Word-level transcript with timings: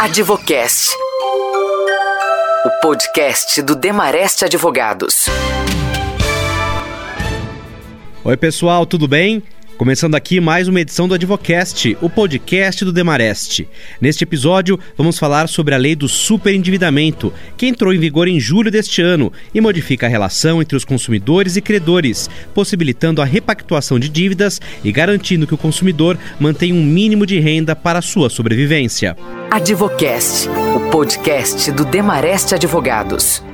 Advocast. 0.00 0.94
O 2.64 2.70
podcast 2.80 3.60
do 3.62 3.74
Demarest 3.74 4.44
Advogados. 4.44 5.26
Oi, 8.24 8.36
pessoal, 8.36 8.86
tudo 8.86 9.08
bem? 9.08 9.42
Começando 9.78 10.16
aqui 10.16 10.40
mais 10.40 10.66
uma 10.66 10.80
edição 10.80 11.06
do 11.06 11.14
Advocast, 11.14 11.96
o 12.02 12.10
podcast 12.10 12.84
do 12.84 12.92
Demarest. 12.92 13.64
Neste 14.00 14.24
episódio, 14.24 14.76
vamos 14.96 15.20
falar 15.20 15.48
sobre 15.48 15.72
a 15.72 15.78
lei 15.78 15.94
do 15.94 16.08
superendividamento, 16.08 17.32
que 17.56 17.64
entrou 17.64 17.94
em 17.94 17.98
vigor 17.98 18.26
em 18.26 18.40
julho 18.40 18.72
deste 18.72 19.00
ano 19.00 19.32
e 19.54 19.60
modifica 19.60 20.06
a 20.06 20.08
relação 20.08 20.60
entre 20.60 20.76
os 20.76 20.84
consumidores 20.84 21.54
e 21.54 21.60
credores, 21.60 22.28
possibilitando 22.52 23.22
a 23.22 23.24
repactuação 23.24 24.00
de 24.00 24.08
dívidas 24.08 24.60
e 24.82 24.90
garantindo 24.90 25.46
que 25.46 25.54
o 25.54 25.58
consumidor 25.58 26.18
mantenha 26.40 26.74
um 26.74 26.84
mínimo 26.84 27.24
de 27.24 27.38
renda 27.38 27.76
para 27.76 28.02
sua 28.02 28.28
sobrevivência. 28.28 29.16
Advocast, 29.48 30.48
o 30.74 30.90
podcast 30.90 31.70
do 31.70 31.84
Demarest 31.84 32.52
Advogados. 32.52 33.47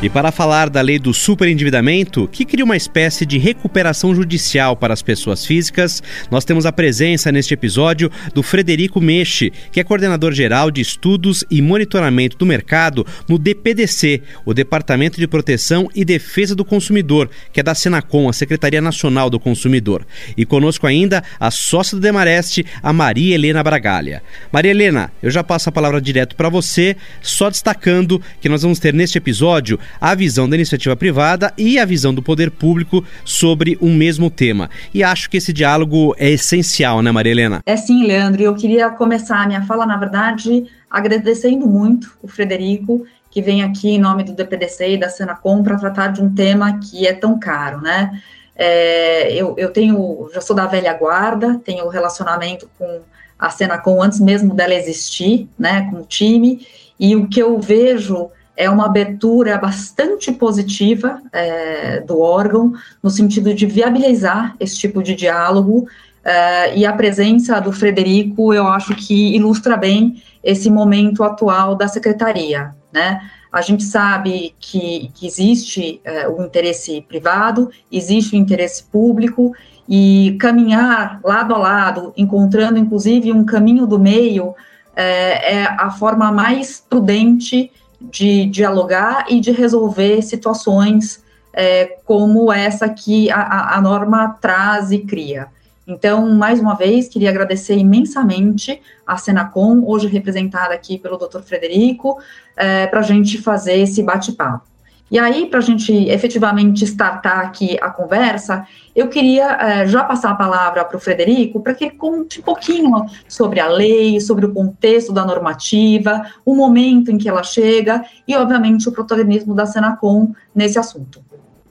E 0.00 0.08
para 0.08 0.30
falar 0.30 0.70
da 0.70 0.80
lei 0.80 0.96
do 0.96 1.12
superendividamento, 1.12 2.28
que 2.30 2.44
cria 2.44 2.64
uma 2.64 2.76
espécie 2.76 3.26
de 3.26 3.36
recuperação 3.36 4.14
judicial 4.14 4.76
para 4.76 4.94
as 4.94 5.02
pessoas 5.02 5.44
físicas, 5.44 6.00
nós 6.30 6.44
temos 6.44 6.64
a 6.64 6.70
presença 6.70 7.32
neste 7.32 7.52
episódio 7.52 8.08
do 8.32 8.40
Frederico 8.40 9.00
Meche, 9.00 9.52
que 9.72 9.80
é 9.80 9.84
coordenador 9.84 10.32
geral 10.32 10.70
de 10.70 10.80
estudos 10.80 11.44
e 11.50 11.60
monitoramento 11.60 12.38
do 12.38 12.46
mercado 12.46 13.04
no 13.28 13.40
DPDC, 13.40 14.22
o 14.44 14.54
Departamento 14.54 15.18
de 15.18 15.26
Proteção 15.26 15.88
e 15.92 16.04
Defesa 16.04 16.54
do 16.54 16.64
Consumidor, 16.64 17.28
que 17.52 17.58
é 17.58 17.62
da 17.64 17.74
Senacom, 17.74 18.28
a 18.28 18.32
Secretaria 18.32 18.80
Nacional 18.80 19.28
do 19.28 19.40
Consumidor. 19.40 20.06
E 20.36 20.46
conosco 20.46 20.86
ainda 20.86 21.24
a 21.40 21.50
sócia 21.50 21.96
do 21.96 22.00
Demareste, 22.00 22.64
a 22.80 22.92
Maria 22.92 23.34
Helena 23.34 23.64
Bragalha. 23.64 24.22
Maria 24.52 24.70
Helena, 24.70 25.10
eu 25.20 25.28
já 25.28 25.42
passo 25.42 25.70
a 25.70 25.72
palavra 25.72 26.00
direto 26.00 26.36
para 26.36 26.48
você, 26.48 26.96
só 27.20 27.50
destacando 27.50 28.22
que 28.40 28.48
nós 28.48 28.62
vamos 28.62 28.78
ter 28.78 28.94
neste 28.94 29.18
episódio 29.18 29.76
a 30.00 30.14
visão 30.14 30.48
da 30.48 30.56
iniciativa 30.56 30.94
privada 30.96 31.52
e 31.56 31.78
a 31.78 31.84
visão 31.84 32.14
do 32.14 32.22
poder 32.22 32.50
público 32.50 33.04
sobre 33.24 33.78
um 33.80 33.94
mesmo 33.94 34.30
tema. 34.30 34.70
E 34.92 35.02
acho 35.02 35.28
que 35.30 35.36
esse 35.36 35.52
diálogo 35.52 36.14
é 36.18 36.30
essencial, 36.30 37.02
né, 37.02 37.10
Maria 37.10 37.32
Helena? 37.32 37.60
É 37.66 37.76
sim, 37.76 38.06
Leandro. 38.06 38.42
Eu 38.42 38.54
queria 38.54 38.90
começar 38.90 39.42
a 39.42 39.46
minha 39.46 39.62
fala, 39.62 39.86
na 39.86 39.96
verdade, 39.96 40.64
agradecendo 40.90 41.66
muito 41.66 42.16
o 42.22 42.28
Frederico, 42.28 43.06
que 43.30 43.42
vem 43.42 43.62
aqui 43.62 43.90
em 43.90 43.98
nome 43.98 44.24
do 44.24 44.32
DPDC 44.32 44.94
e 44.94 44.96
da 44.96 45.08
Senacom 45.08 45.62
para 45.62 45.76
tratar 45.76 46.08
de 46.08 46.22
um 46.22 46.34
tema 46.34 46.78
que 46.78 47.06
é 47.06 47.12
tão 47.12 47.38
caro, 47.38 47.80
né? 47.80 48.20
É, 48.56 49.32
eu, 49.32 49.54
eu 49.56 49.70
tenho, 49.70 50.28
já 50.34 50.40
sou 50.40 50.56
da 50.56 50.66
velha 50.66 50.92
guarda, 50.94 51.60
tenho 51.64 51.88
relacionamento 51.88 52.68
com 52.76 53.02
a 53.38 53.50
Senacom 53.50 54.02
antes 54.02 54.18
mesmo 54.18 54.52
dela 54.52 54.74
existir, 54.74 55.48
né, 55.56 55.88
com 55.90 56.00
o 56.00 56.04
time, 56.04 56.66
e 56.98 57.14
o 57.14 57.28
que 57.28 57.40
eu 57.40 57.58
vejo 57.60 58.30
é 58.58 58.68
uma 58.68 58.86
abertura 58.86 59.56
bastante 59.56 60.32
positiva 60.32 61.22
é, 61.32 62.00
do 62.00 62.20
órgão, 62.20 62.72
no 63.00 63.08
sentido 63.08 63.54
de 63.54 63.64
viabilizar 63.66 64.56
esse 64.58 64.76
tipo 64.76 65.00
de 65.00 65.14
diálogo, 65.14 65.86
é, 66.24 66.76
e 66.76 66.84
a 66.84 66.92
presença 66.92 67.60
do 67.60 67.72
Frederico, 67.72 68.52
eu 68.52 68.66
acho 68.66 68.96
que 68.96 69.36
ilustra 69.36 69.76
bem 69.76 70.20
esse 70.42 70.68
momento 70.68 71.22
atual 71.22 71.76
da 71.76 71.86
secretaria, 71.86 72.74
né? 72.92 73.22
A 73.50 73.62
gente 73.62 73.84
sabe 73.84 74.54
que, 74.58 75.10
que 75.14 75.26
existe 75.26 76.00
é, 76.04 76.28
o 76.28 76.42
interesse 76.42 77.00
privado, 77.02 77.70
existe 77.90 78.34
o 78.34 78.38
interesse 78.38 78.82
público, 78.82 79.54
e 79.88 80.36
caminhar 80.38 81.18
lado 81.24 81.54
a 81.54 81.58
lado, 81.58 82.12
encontrando 82.16 82.78
inclusive 82.78 83.32
um 83.32 83.44
caminho 83.44 83.86
do 83.86 83.98
meio, 83.98 84.54
é, 84.94 85.60
é 85.60 85.64
a 85.64 85.90
forma 85.90 86.30
mais 86.32 86.84
prudente 86.90 87.70
de 88.00 88.46
dialogar 88.46 89.26
e 89.28 89.40
de 89.40 89.50
resolver 89.50 90.22
situações 90.22 91.22
é, 91.52 91.86
como 92.04 92.52
essa 92.52 92.88
que 92.88 93.30
a, 93.30 93.76
a, 93.76 93.80
norma 93.80 94.36
traz 94.40 94.92
e 94.92 94.98
cria. 94.98 95.48
Então, 95.86 96.28
mais 96.30 96.60
uma 96.60 96.74
vez, 96.74 97.08
queria 97.08 97.30
agradecer 97.30 97.76
imensamente 97.76 98.80
a 99.06 99.16
Senacom, 99.16 99.82
hoje 99.84 100.06
representada 100.06 100.74
aqui 100.74 100.98
pelo 100.98 101.16
Dr. 101.16 101.40
Frederico, 101.40 102.18
é, 102.54 102.86
para 102.86 103.00
a 103.00 103.02
gente 103.02 103.38
fazer 103.38 103.78
esse 103.78 104.02
bate-papo. 104.02 104.67
E 105.10 105.18
aí, 105.18 105.46
para 105.46 105.58
a 105.58 105.62
gente 105.62 105.92
efetivamente 106.08 106.84
startar 106.84 107.40
aqui 107.40 107.78
a 107.80 107.88
conversa, 107.88 108.66
eu 108.94 109.08
queria 109.08 109.46
é, 109.52 109.86
já 109.86 110.04
passar 110.04 110.30
a 110.32 110.34
palavra 110.34 110.84
para 110.84 110.96
o 110.96 111.00
Frederico 111.00 111.60
para 111.60 111.74
que 111.74 111.84
ele 111.84 111.94
conte 111.94 112.40
um 112.40 112.42
pouquinho 112.42 113.06
sobre 113.26 113.58
a 113.58 113.68
lei, 113.68 114.20
sobre 114.20 114.44
o 114.44 114.52
contexto 114.52 115.12
da 115.12 115.24
normativa, 115.24 116.22
o 116.44 116.54
momento 116.54 117.10
em 117.10 117.16
que 117.16 117.28
ela 117.28 117.42
chega 117.42 118.04
e, 118.26 118.36
obviamente, 118.36 118.86
o 118.88 118.92
protagonismo 118.92 119.54
da 119.54 119.64
Senacom 119.64 120.32
nesse 120.54 120.78
assunto. 120.78 121.22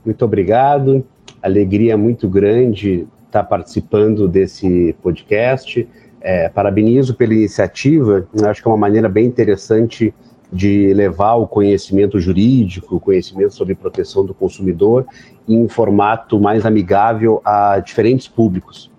Muito 0.04 0.26
obrigado, 0.26 1.06
alegria 1.42 1.96
muito 1.96 2.28
grande 2.28 3.08
estar 3.28 3.44
participando 3.44 4.28
desse 4.28 4.96
podcast. 5.04 5.88
É, 6.20 6.50
parabenizo 6.50 7.14
pela 7.14 7.34
iniciativa, 7.34 8.28
acho 8.44 8.62
que 8.62 8.68
é 8.68 8.72
uma 8.72 8.78
maneira 8.78 9.08
bem 9.08 9.26
interessante 9.26 10.14
de 10.52 10.94
levar 10.94 11.36
o 11.36 11.48
conhecimento 11.48 12.20
jurídico, 12.20 12.96
o 12.96 13.00
conhecimento 13.00 13.54
sobre 13.54 13.76
proteção 13.76 14.26
do 14.26 14.34
consumidor 14.34 15.06
em 15.48 15.58
um 15.58 15.68
formato 15.68 16.40
mais 16.40 16.66
amigável 16.66 17.42
a 17.44 17.80
diferentes 17.80 18.28
públicos. 18.28 18.90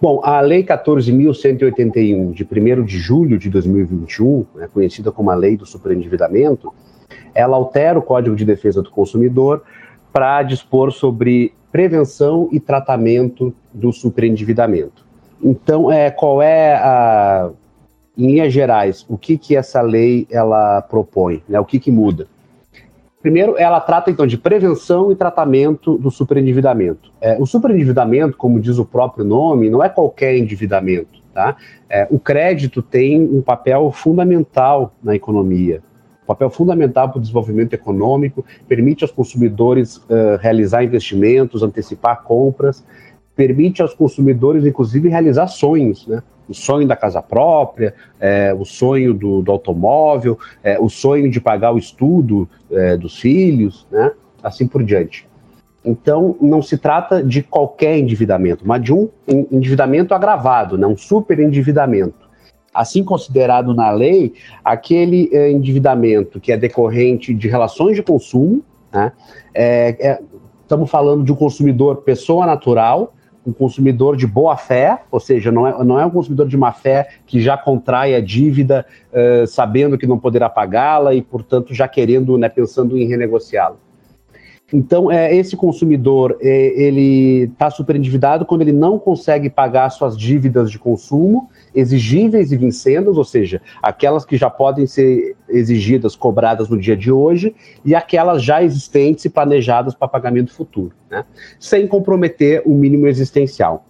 Bom, 0.00 0.20
a 0.22 0.40
Lei 0.40 0.62
14.181, 0.62 2.32
de 2.32 2.44
1 2.44 2.84
de 2.84 2.98
julho 2.98 3.36
de 3.36 3.50
2021, 3.50 4.46
né, 4.54 4.68
conhecida 4.72 5.10
como 5.10 5.30
a 5.30 5.34
Lei 5.34 5.56
do 5.56 5.66
Superendividamento, 5.66 6.72
ela 7.34 7.56
altera 7.56 7.98
o 7.98 8.02
Código 8.02 8.36
de 8.36 8.44
Defesa 8.44 8.80
do 8.80 8.90
Consumidor 8.90 9.62
para 10.12 10.42
dispor 10.42 10.92
sobre 10.92 11.52
prevenção 11.70 12.48
e 12.52 12.60
tratamento 12.60 13.52
do 13.72 13.92
superendividamento. 13.92 15.04
Então, 15.42 15.90
é, 15.90 16.10
qual 16.10 16.40
é 16.40 16.74
a 16.74 17.50
em 18.18 18.26
linhas 18.26 18.52
gerais, 18.52 19.06
o 19.08 19.16
que, 19.16 19.38
que 19.38 19.56
essa 19.56 19.80
lei 19.80 20.26
ela 20.30 20.82
propõe, 20.82 21.42
né? 21.48 21.60
o 21.60 21.64
que, 21.64 21.78
que 21.78 21.90
muda? 21.90 22.26
Primeiro, 23.22 23.56
ela 23.56 23.80
trata 23.80 24.10
então 24.10 24.26
de 24.26 24.36
prevenção 24.36 25.10
e 25.12 25.16
tratamento 25.16 25.96
do 25.96 26.10
superendividamento. 26.10 27.12
É, 27.20 27.36
o 27.40 27.46
superendividamento, 27.46 28.36
como 28.36 28.60
diz 28.60 28.78
o 28.78 28.84
próprio 28.84 29.24
nome, 29.24 29.70
não 29.70 29.82
é 29.82 29.88
qualquer 29.88 30.36
endividamento. 30.36 31.18
Tá? 31.32 31.56
É, 31.88 32.06
o 32.10 32.18
crédito 32.18 32.82
tem 32.82 33.22
um 33.22 33.40
papel 33.40 33.92
fundamental 33.92 34.92
na 35.02 35.14
economia, 35.14 35.80
papel 36.28 36.50
fundamental 36.50 37.08
para 37.08 37.18
o 37.18 37.20
desenvolvimento 37.20 37.72
econômico, 37.72 38.44
permite 38.68 39.02
aos 39.02 39.10
consumidores 39.10 39.96
uh, 39.96 40.36
realizar 40.40 40.84
investimentos, 40.84 41.62
antecipar 41.62 42.22
compras, 42.22 42.84
permite 43.34 43.80
aos 43.80 43.94
consumidores, 43.94 44.66
inclusive, 44.66 45.08
realizar 45.08 45.46
sonhos, 45.46 46.06
né? 46.06 46.22
O 46.48 46.54
sonho 46.54 46.86
da 46.86 46.96
casa 46.96 47.20
própria, 47.20 47.94
é, 48.18 48.54
o 48.54 48.64
sonho 48.64 49.12
do, 49.12 49.42
do 49.42 49.52
automóvel, 49.52 50.38
é, 50.62 50.78
o 50.78 50.88
sonho 50.88 51.30
de 51.30 51.40
pagar 51.40 51.72
o 51.72 51.78
estudo 51.78 52.48
é, 52.70 52.96
dos 52.96 53.18
filhos, 53.18 53.86
né? 53.90 54.12
assim 54.42 54.66
por 54.66 54.82
diante. 54.82 55.28
Então, 55.84 56.36
não 56.40 56.60
se 56.60 56.76
trata 56.76 57.22
de 57.22 57.42
qualquer 57.42 57.98
endividamento, 57.98 58.66
mas 58.66 58.82
de 58.82 58.92
um 58.92 59.08
endividamento 59.26 60.14
agravado, 60.14 60.76
né? 60.76 60.86
um 60.86 60.96
endividamento. 61.40 62.28
Assim 62.74 63.02
considerado 63.02 63.74
na 63.74 63.90
lei, 63.90 64.34
aquele 64.64 65.28
é, 65.32 65.50
endividamento 65.50 66.40
que 66.40 66.52
é 66.52 66.56
decorrente 66.56 67.34
de 67.34 67.48
relações 67.48 67.96
de 67.96 68.02
consumo, 68.02 68.62
né? 68.92 69.12
É, 69.54 69.96
é, 70.00 70.20
estamos 70.62 70.90
falando 70.90 71.24
de 71.24 71.32
um 71.32 71.34
consumidor 71.34 71.96
pessoa 72.02 72.46
natural, 72.46 73.14
um 73.48 73.52
consumidor 73.52 74.14
de 74.14 74.26
boa 74.26 74.56
fé, 74.56 75.00
ou 75.10 75.18
seja, 75.18 75.50
não 75.50 75.66
é, 75.66 75.82
não 75.82 75.98
é 75.98 76.04
um 76.04 76.10
consumidor 76.10 76.46
de 76.46 76.56
má 76.56 76.70
fé 76.70 77.08
que 77.26 77.40
já 77.40 77.56
contrai 77.56 78.14
a 78.14 78.20
dívida 78.20 78.84
uh, 79.10 79.46
sabendo 79.46 79.96
que 79.96 80.06
não 80.06 80.18
poderá 80.18 80.50
pagá-la 80.50 81.14
e, 81.14 81.22
portanto, 81.22 81.74
já 81.74 81.88
querendo, 81.88 82.36
né, 82.36 82.48
pensando 82.48 82.98
em 82.98 83.08
renegociá-la. 83.08 83.76
Então, 84.70 85.10
é, 85.10 85.34
esse 85.34 85.56
consumidor, 85.56 86.36
é, 86.42 86.48
ele 86.78 87.44
está 87.44 87.70
superendividado 87.70 88.44
quando 88.44 88.60
ele 88.60 88.72
não 88.72 88.98
consegue 88.98 89.48
pagar 89.48 89.88
suas 89.88 90.16
dívidas 90.16 90.70
de 90.70 90.78
consumo, 90.78 91.48
exigíveis 91.74 92.52
e 92.52 92.56
vincendas, 92.56 93.16
ou 93.16 93.24
seja, 93.24 93.62
aquelas 93.82 94.26
que 94.26 94.36
já 94.36 94.50
podem 94.50 94.86
ser 94.86 95.36
exigidas, 95.48 96.14
cobradas 96.14 96.68
no 96.68 96.78
dia 96.78 96.94
de 96.94 97.10
hoje, 97.10 97.54
e 97.82 97.94
aquelas 97.94 98.42
já 98.42 98.62
existentes 98.62 99.24
e 99.24 99.30
planejadas 99.30 99.94
para 99.94 100.06
pagamento 100.06 100.52
futuro, 100.52 100.92
né? 101.10 101.24
sem 101.58 101.86
comprometer 101.86 102.62
o 102.66 102.74
mínimo 102.74 103.06
existencial. 103.06 103.86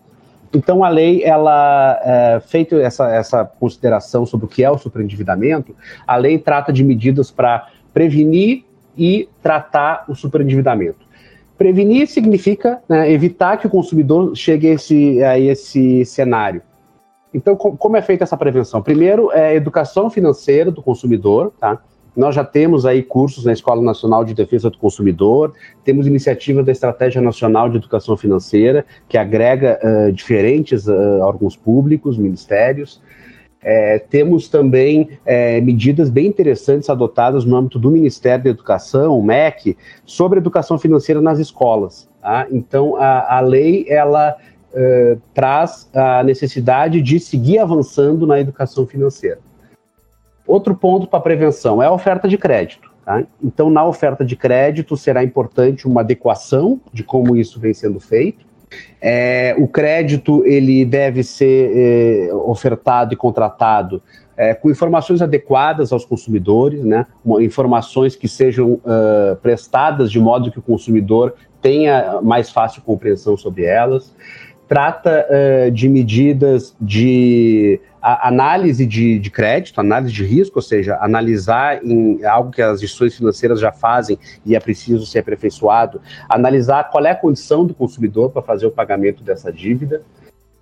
Então, 0.54 0.84
a 0.84 0.88
lei, 0.88 1.25
ela, 1.25 2.00
é, 2.04 2.40
feito 2.40 2.76
essa, 2.76 3.12
essa 3.12 3.44
consideração 3.44 4.25
sobre 4.25 4.46
o 4.46 4.48
que 4.48 4.62
é 4.62 4.70
o 4.70 4.78
superendividamento, 4.78 5.75
a 6.06 6.16
lei 6.16 6.38
trata 6.38 6.72
de 6.72 6.84
medidas 6.84 7.32
para 7.32 7.66
prevenir 7.92 8.67
e 8.98 9.28
tratar 9.42 10.04
o 10.08 10.14
superendividamento. 10.14 11.06
Prevenir 11.56 12.08
significa 12.08 12.80
né, 12.88 13.10
evitar 13.10 13.56
que 13.56 13.66
o 13.66 13.70
consumidor 13.70 14.34
chegue 14.36 14.68
a 14.68 14.74
esse, 14.74 15.22
a 15.22 15.38
esse 15.38 16.04
cenário. 16.04 16.62
Então, 17.32 17.56
como 17.56 17.96
é 17.96 18.02
feita 18.02 18.24
essa 18.24 18.36
prevenção? 18.36 18.82
Primeiro, 18.82 19.30
é 19.32 19.54
educação 19.54 20.08
financeira 20.08 20.70
do 20.70 20.82
consumidor, 20.82 21.52
tá? 21.60 21.78
Nós 22.16 22.34
já 22.34 22.42
temos 22.42 22.84
aí 22.84 23.02
cursos 23.02 23.44
na 23.44 23.52
Escola 23.52 23.80
Nacional 23.80 24.24
de 24.24 24.34
Defesa 24.34 24.70
do 24.70 24.78
Consumidor, 24.78 25.52
temos 25.84 26.04
iniciativa 26.06 26.64
da 26.64 26.72
Estratégia 26.72 27.20
Nacional 27.22 27.68
de 27.70 27.76
Educação 27.76 28.16
Financeira, 28.16 28.84
que 29.08 29.16
agrega 29.16 29.78
uh, 29.80 30.12
diferentes 30.12 30.88
uh, 30.88 31.20
órgãos 31.20 31.56
públicos, 31.56 32.18
ministérios. 32.18 33.00
É, 33.62 33.99
temos 33.99 34.49
também 34.49 35.19
é, 35.26 35.60
medidas 35.60 36.10
bem 36.10 36.26
interessantes 36.26 36.88
adotadas 36.88 37.44
no 37.44 37.56
âmbito 37.56 37.78
do 37.78 37.90
Ministério 37.90 38.44
da 38.44 38.50
Educação, 38.50 39.19
o 39.19 39.22
MEC, 39.22 39.76
sobre 40.05 40.38
educação 40.38 40.78
financeira 40.78 41.20
nas 41.20 41.38
escolas. 41.38 42.08
Tá? 42.20 42.46
Então, 42.50 42.96
a, 42.96 43.38
a 43.38 43.40
lei, 43.40 43.84
ela 43.88 44.37
uh, 44.72 45.20
traz 45.34 45.88
a 45.93 46.22
necessidade 46.22 47.02
de 47.02 47.19
seguir 47.19 47.58
avançando 47.58 48.26
na 48.26 48.40
educação 48.40 48.87
financeira. 48.87 49.40
Outro 50.46 50.75
ponto 50.75 51.06
para 51.06 51.20
prevenção 51.20 51.82
é 51.82 51.87
a 51.87 51.93
oferta 51.93 52.28
de 52.28 52.38
crédito. 52.38 52.90
Tá? 53.04 53.25
Então, 53.43 53.70
na 53.70 53.84
oferta 53.84 54.25
de 54.25 54.37
crédito, 54.37 54.96
será 54.96 55.22
importante 55.25 55.87
uma 55.87 56.00
adequação 56.00 56.81
de 56.93 57.02
como 57.02 57.37
isso 57.37 57.58
vem 57.58 57.75
sendo 57.75 57.99
feito. 57.99 58.47
É, 59.00 59.54
o 59.58 59.66
crédito 59.68 60.44
ele 60.44 60.84
deve 60.84 61.22
ser 61.22 61.70
é, 61.74 62.34
ofertado 62.34 63.14
e 63.14 63.16
contratado 63.16 64.02
é, 64.36 64.54
com 64.54 64.70
informações 64.70 65.20
adequadas 65.20 65.92
aos 65.92 66.04
consumidores, 66.04 66.84
né? 66.84 67.06
informações 67.40 68.14
que 68.14 68.28
sejam 68.28 68.74
uh, 68.74 69.34
prestadas 69.42 70.12
de 70.12 70.20
modo 70.20 70.52
que 70.52 70.60
o 70.60 70.62
consumidor 70.62 71.34
tenha 71.60 72.20
mais 72.22 72.48
fácil 72.48 72.80
compreensão 72.82 73.36
sobre 73.36 73.64
elas 73.64 74.14
trata 74.68 75.26
uh, 75.26 75.70
de 75.70 75.88
medidas 75.88 76.76
de 76.80 77.80
análise 78.00 78.86
de, 78.86 79.18
de, 79.18 79.30
crédito, 79.30 79.80
análise 79.80 80.12
de 80.12 80.24
risco, 80.24 80.58
ou 80.58 80.62
seja, 80.62 80.96
analisar 81.00 81.84
em 81.84 82.24
algo 82.24 82.50
que 82.50 82.62
as 82.62 82.82
instituições 82.82 83.16
financeiras 83.16 83.60
já 83.60 83.72
fazem 83.72 84.18
e 84.44 84.54
é 84.54 84.60
preciso 84.60 85.04
ser 85.06 85.20
aperfeiçoado, 85.20 86.00
analisar 86.28 86.90
qual 86.90 87.04
é 87.04 87.10
a 87.10 87.14
condição 87.14 87.64
do 87.64 87.74
consumidor 87.74 88.30
para 88.30 88.42
fazer 88.42 88.66
o 88.66 88.70
pagamento 88.70 89.22
dessa 89.22 89.52
dívida. 89.52 90.02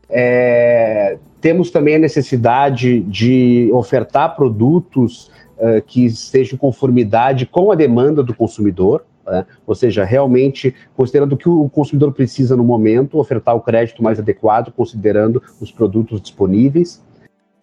É, 0.08 1.18
temos 1.40 1.70
também 1.70 1.96
a 1.96 1.98
necessidade 1.98 3.00
de 3.00 3.70
ofertar 3.72 4.36
produtos 4.36 5.30
uh, 5.58 5.82
que 5.84 6.04
estejam 6.04 6.54
em 6.54 6.58
conformidade 6.58 7.44
com 7.44 7.72
a 7.72 7.74
demanda 7.74 8.22
do 8.22 8.34
consumidor, 8.34 9.04
né? 9.26 9.44
Ou 9.66 9.74
seja, 9.74 10.04
realmente 10.04 10.74
considerando 10.94 11.32
o 11.32 11.36
que 11.36 11.48
o 11.48 11.68
consumidor 11.68 12.12
precisa 12.12 12.56
no 12.56 12.62
momento, 12.62 13.18
ofertar 13.18 13.56
o 13.56 13.60
crédito 13.60 14.02
mais 14.02 14.18
adequado, 14.18 14.72
considerando 14.72 15.42
os 15.60 15.72
produtos 15.72 16.20
disponíveis. 16.20 17.04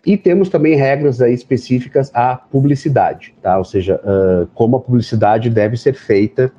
E 0.06 0.18
temos 0.18 0.50
também 0.50 0.76
regras 0.76 1.22
aí 1.22 1.34
específicas 1.34 2.12
à 2.14 2.36
publicidade, 2.36 3.34
tá? 3.42 3.58
ou 3.58 3.64
seja, 3.64 4.02
uh, 4.04 4.48
como 4.54 4.76
a 4.76 4.80
publicidade 4.80 5.50
deve 5.50 5.78
ser 5.78 5.94
feita 5.94 6.52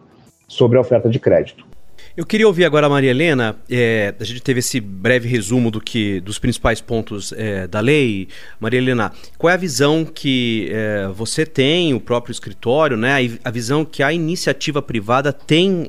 sobre 0.48 0.78
a 0.78 0.80
oferta 0.80 1.10
de 1.10 1.18
crédito. 1.18 1.66
Eu 2.16 2.24
queria 2.24 2.46
ouvir 2.46 2.64
agora 2.64 2.86
a 2.86 2.88
Maria 2.88 3.10
Helena. 3.10 3.56
É, 3.68 4.14
a 4.18 4.24
gente 4.24 4.40
teve 4.40 4.60
esse 4.60 4.80
breve 4.80 5.28
resumo 5.28 5.68
do 5.68 5.80
que, 5.80 6.20
dos 6.20 6.38
principais 6.38 6.80
pontos 6.80 7.34
é, 7.36 7.66
da 7.66 7.80
lei. 7.80 8.28
Maria 8.60 8.78
Helena, 8.78 9.12
qual 9.36 9.50
é 9.50 9.54
a 9.54 9.58
visão 9.58 10.04
que 10.04 10.70
é, 10.72 11.08
você 11.08 11.44
tem, 11.44 11.92
o 11.92 12.00
próprio 12.00 12.30
escritório, 12.30 12.96
né, 12.96 13.16
a, 13.42 13.50
visão 13.50 13.84
que 13.84 14.02
a 14.02 14.12
iniciativa 14.12 14.80
privada 14.80 15.32
tem 15.32 15.88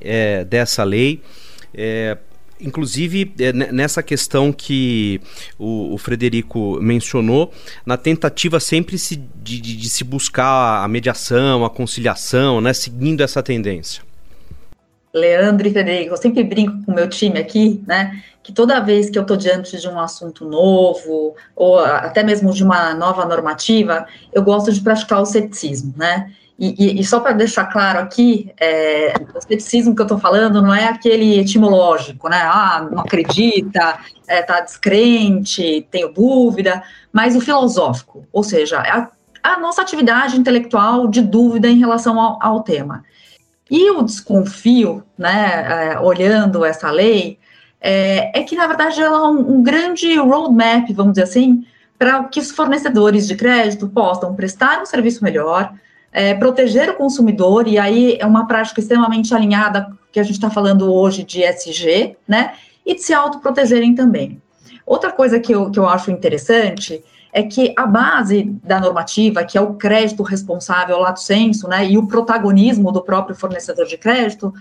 dessa 0.49 0.83
lei? 0.83 1.21
Inclusive 2.59 3.33
é, 3.39 3.51
nessa 3.51 4.01
questão 4.01 4.51
que 4.51 5.19
o, 5.59 5.93
o, 5.93 5.97
Frederico 5.97 6.79
mencionou, 6.81 7.51
na 7.85 7.97
tentativa 7.97 8.59
sempre 8.59 8.97
se, 8.97 9.15
de, 9.15 9.59
de, 9.59 9.75
de 9.75 9.89
se 9.89 10.03
buscar 10.03 10.83
a 10.83 10.87
mediação, 10.87 11.65
a 11.65 11.69
conciliação, 11.69 12.61
né, 12.61 12.73
seguindo 12.73 13.21
essa 13.21 13.43
tendência. 13.43 14.01
Leandro 15.15 15.65
e 15.65 15.71
Federico, 15.71 16.13
eu 16.13 16.17
sempre 16.17 16.43
brinco 16.43 16.83
com 16.85 16.91
o 16.91 16.95
meu 16.95 17.07
time 17.07 17.39
aqui, 17.39 17.81
né? 17.87 18.21
Que 18.43 18.51
toda 18.51 18.81
vez 18.81 19.09
que 19.09 19.17
eu 19.17 19.21
estou 19.21 19.37
diante 19.37 19.79
de 19.79 19.87
um 19.87 19.97
assunto 19.97 20.43
novo, 20.45 21.35
ou 21.55 21.79
até 21.79 22.21
mesmo 22.21 22.51
de 22.51 22.63
uma 22.63 22.93
nova 22.93 23.25
normativa, 23.25 24.05
eu 24.33 24.43
gosto 24.43 24.73
de 24.73 24.81
praticar 24.81 25.21
o 25.21 25.25
ceticismo, 25.25 25.93
né? 25.95 26.33
E, 26.57 26.85
e, 26.85 26.99
e 27.01 27.03
só 27.03 27.19
para 27.19 27.33
deixar 27.33 27.65
claro 27.65 27.99
aqui, 27.99 28.53
é, 28.59 29.13
o 29.35 29.41
ceticismo 29.41 29.93
que 29.93 30.01
eu 30.01 30.05
estou 30.05 30.17
falando 30.17 30.61
não 30.61 30.73
é 30.73 30.85
aquele 30.85 31.37
etimológico, 31.37 32.29
né? 32.29 32.41
Ah, 32.41 32.87
não 32.89 33.01
acredita, 33.01 33.99
está 34.21 34.33
é, 34.33 34.41
tá 34.41 34.61
descrente, 34.61 35.85
tenho 35.91 36.13
dúvida, 36.13 36.81
mas 37.11 37.35
o 37.35 37.41
filosófico, 37.41 38.25
ou 38.31 38.41
seja, 38.41 38.79
a, 38.79 39.09
a 39.43 39.59
nossa 39.59 39.81
atividade 39.81 40.39
intelectual 40.39 41.09
de 41.09 41.21
dúvida 41.21 41.67
em 41.67 41.77
relação 41.77 42.19
ao, 42.19 42.39
ao 42.41 42.63
tema. 42.63 43.03
E 43.69 43.91
o 43.91 44.01
desconfio, 44.03 45.03
né, 45.17 45.93
é, 45.93 45.99
olhando 45.99 46.63
essa 46.63 46.89
lei, 46.89 47.37
é, 47.81 48.39
é, 48.39 48.43
que, 48.43 48.55
na 48.55 48.65
verdade, 48.65 49.01
ela 49.01 49.17
é 49.17 49.21
um, 49.23 49.57
um 49.57 49.63
grande 49.63 50.15
roadmap, 50.17 50.89
vamos 50.93 51.13
dizer 51.13 51.23
assim, 51.23 51.65
para 51.99 52.23
que 52.25 52.39
os 52.39 52.51
fornecedores 52.51 53.27
de 53.27 53.35
crédito 53.35 53.87
possam 53.87 54.33
prestar 54.35 54.81
um 54.81 54.85
serviço 54.85 55.23
melhor, 55.23 55.73
é, 56.15 56.33
proteger 56.33 56.89
o 56.89 56.93
consumidor, 56.93 57.67
e 57.67 57.77
aí 57.77 58.17
é 58.17 58.25
uma 58.25 58.47
prática 58.47 58.79
extremamente 58.79 59.35
alinhada 59.35 59.91
que 60.13 60.19
a 60.19 60.23
gente 60.23 60.35
está 60.35 60.49
falando 60.49 60.89
hoje 60.93 61.25
de 61.25 61.43
SG, 61.43 62.15
né, 62.25 62.53
e 62.85 62.95
de 62.95 63.01
se 63.01 63.13
autoprotegerem 63.13 63.93
também. 63.93 64.41
Outra 64.85 65.11
coisa 65.11 65.41
que 65.41 65.53
eu, 65.53 65.69
que 65.69 65.77
eu 65.77 65.89
acho 65.89 66.09
interessante 66.11 67.03
é 67.33 67.43
que 67.43 67.73
a 67.77 67.85
base 67.85 68.45
da 68.63 68.79
normativa, 68.79 69.43
que 69.43 69.57
é 69.57 69.61
o 69.61 69.73
crédito 69.73 70.23
responsável, 70.23 70.97
lato 70.99 71.19
senso, 71.19 71.67
né, 71.67 71.85
e 71.85 71.97
o 71.97 72.07
protagonismo 72.07 72.93
do 72.93 73.01
próprio 73.01 73.35
fornecedor 73.35 73.85
de 73.85 73.97
crédito, 73.97 74.53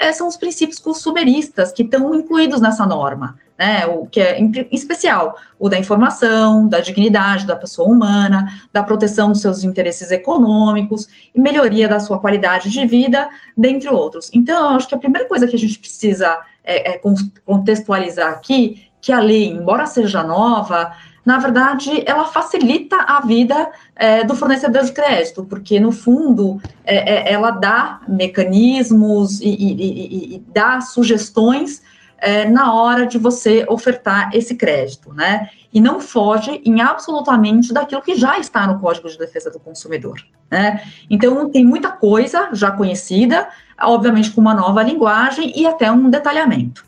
é, 0.00 0.12
são 0.12 0.26
os 0.26 0.36
princípios 0.36 0.78
consumeristas 0.78 1.70
que 1.70 1.82
estão 1.82 2.14
incluídos 2.14 2.58
nessa 2.58 2.86
norma, 2.86 3.38
né, 3.58 3.86
o 3.86 4.06
que 4.06 4.18
é 4.18 4.40
em 4.40 4.50
especial 4.72 5.36
o 5.58 5.68
da 5.68 5.78
informação, 5.78 6.66
da 6.66 6.80
dignidade 6.80 7.46
da 7.46 7.54
pessoa 7.54 7.86
humana, 7.86 8.50
da 8.72 8.82
proteção 8.82 9.30
dos 9.30 9.42
seus 9.42 9.62
interesses 9.62 10.10
econômicos 10.10 11.06
e 11.34 11.38
melhoria 11.38 11.86
da 11.86 12.00
sua 12.00 12.18
qualidade 12.18 12.70
de 12.70 12.86
vida, 12.86 13.28
dentre 13.54 13.90
outros. 13.90 14.30
Então, 14.32 14.70
eu 14.70 14.76
acho 14.76 14.88
que 14.88 14.94
a 14.94 14.98
primeira 14.98 15.28
coisa 15.28 15.46
que 15.46 15.54
a 15.54 15.58
gente 15.58 15.78
precisa 15.78 16.40
é, 16.64 16.92
é 16.94 17.00
contextualizar 17.44 18.32
aqui, 18.32 18.86
que 19.02 19.12
a 19.12 19.20
lei, 19.20 19.48
embora 19.48 19.84
seja 19.84 20.22
nova, 20.22 20.92
na 21.24 21.38
verdade, 21.38 22.02
ela 22.06 22.24
facilita 22.24 22.96
a 22.96 23.20
vida 23.20 23.70
é, 23.94 24.24
do 24.24 24.34
fornecedor 24.34 24.84
de 24.84 24.92
crédito, 24.92 25.44
porque, 25.44 25.78
no 25.78 25.92
fundo, 25.92 26.60
é, 26.84 27.30
é, 27.30 27.32
ela 27.32 27.50
dá 27.50 28.00
mecanismos 28.08 29.40
e, 29.40 29.48
e, 29.48 29.72
e, 29.74 30.34
e 30.36 30.38
dá 30.52 30.80
sugestões 30.80 31.82
é, 32.20 32.48
na 32.48 32.72
hora 32.72 33.06
de 33.06 33.18
você 33.18 33.64
ofertar 33.68 34.30
esse 34.34 34.54
crédito, 34.54 35.12
né? 35.12 35.48
E 35.72 35.80
não 35.80 36.00
foge 36.00 36.60
em 36.64 36.80
absolutamente 36.80 37.72
daquilo 37.72 38.02
que 38.02 38.14
já 38.14 38.38
está 38.38 38.66
no 38.66 38.78
Código 38.78 39.08
de 39.08 39.18
Defesa 39.18 39.50
do 39.50 39.60
Consumidor, 39.60 40.20
né? 40.50 40.82
Então, 41.08 41.50
tem 41.50 41.64
muita 41.64 41.90
coisa 41.90 42.50
já 42.52 42.70
conhecida, 42.70 43.48
obviamente 43.80 44.30
com 44.30 44.40
uma 44.40 44.54
nova 44.54 44.82
linguagem 44.82 45.52
e 45.54 45.66
até 45.66 45.90
um 45.90 46.10
detalhamento. 46.10 46.84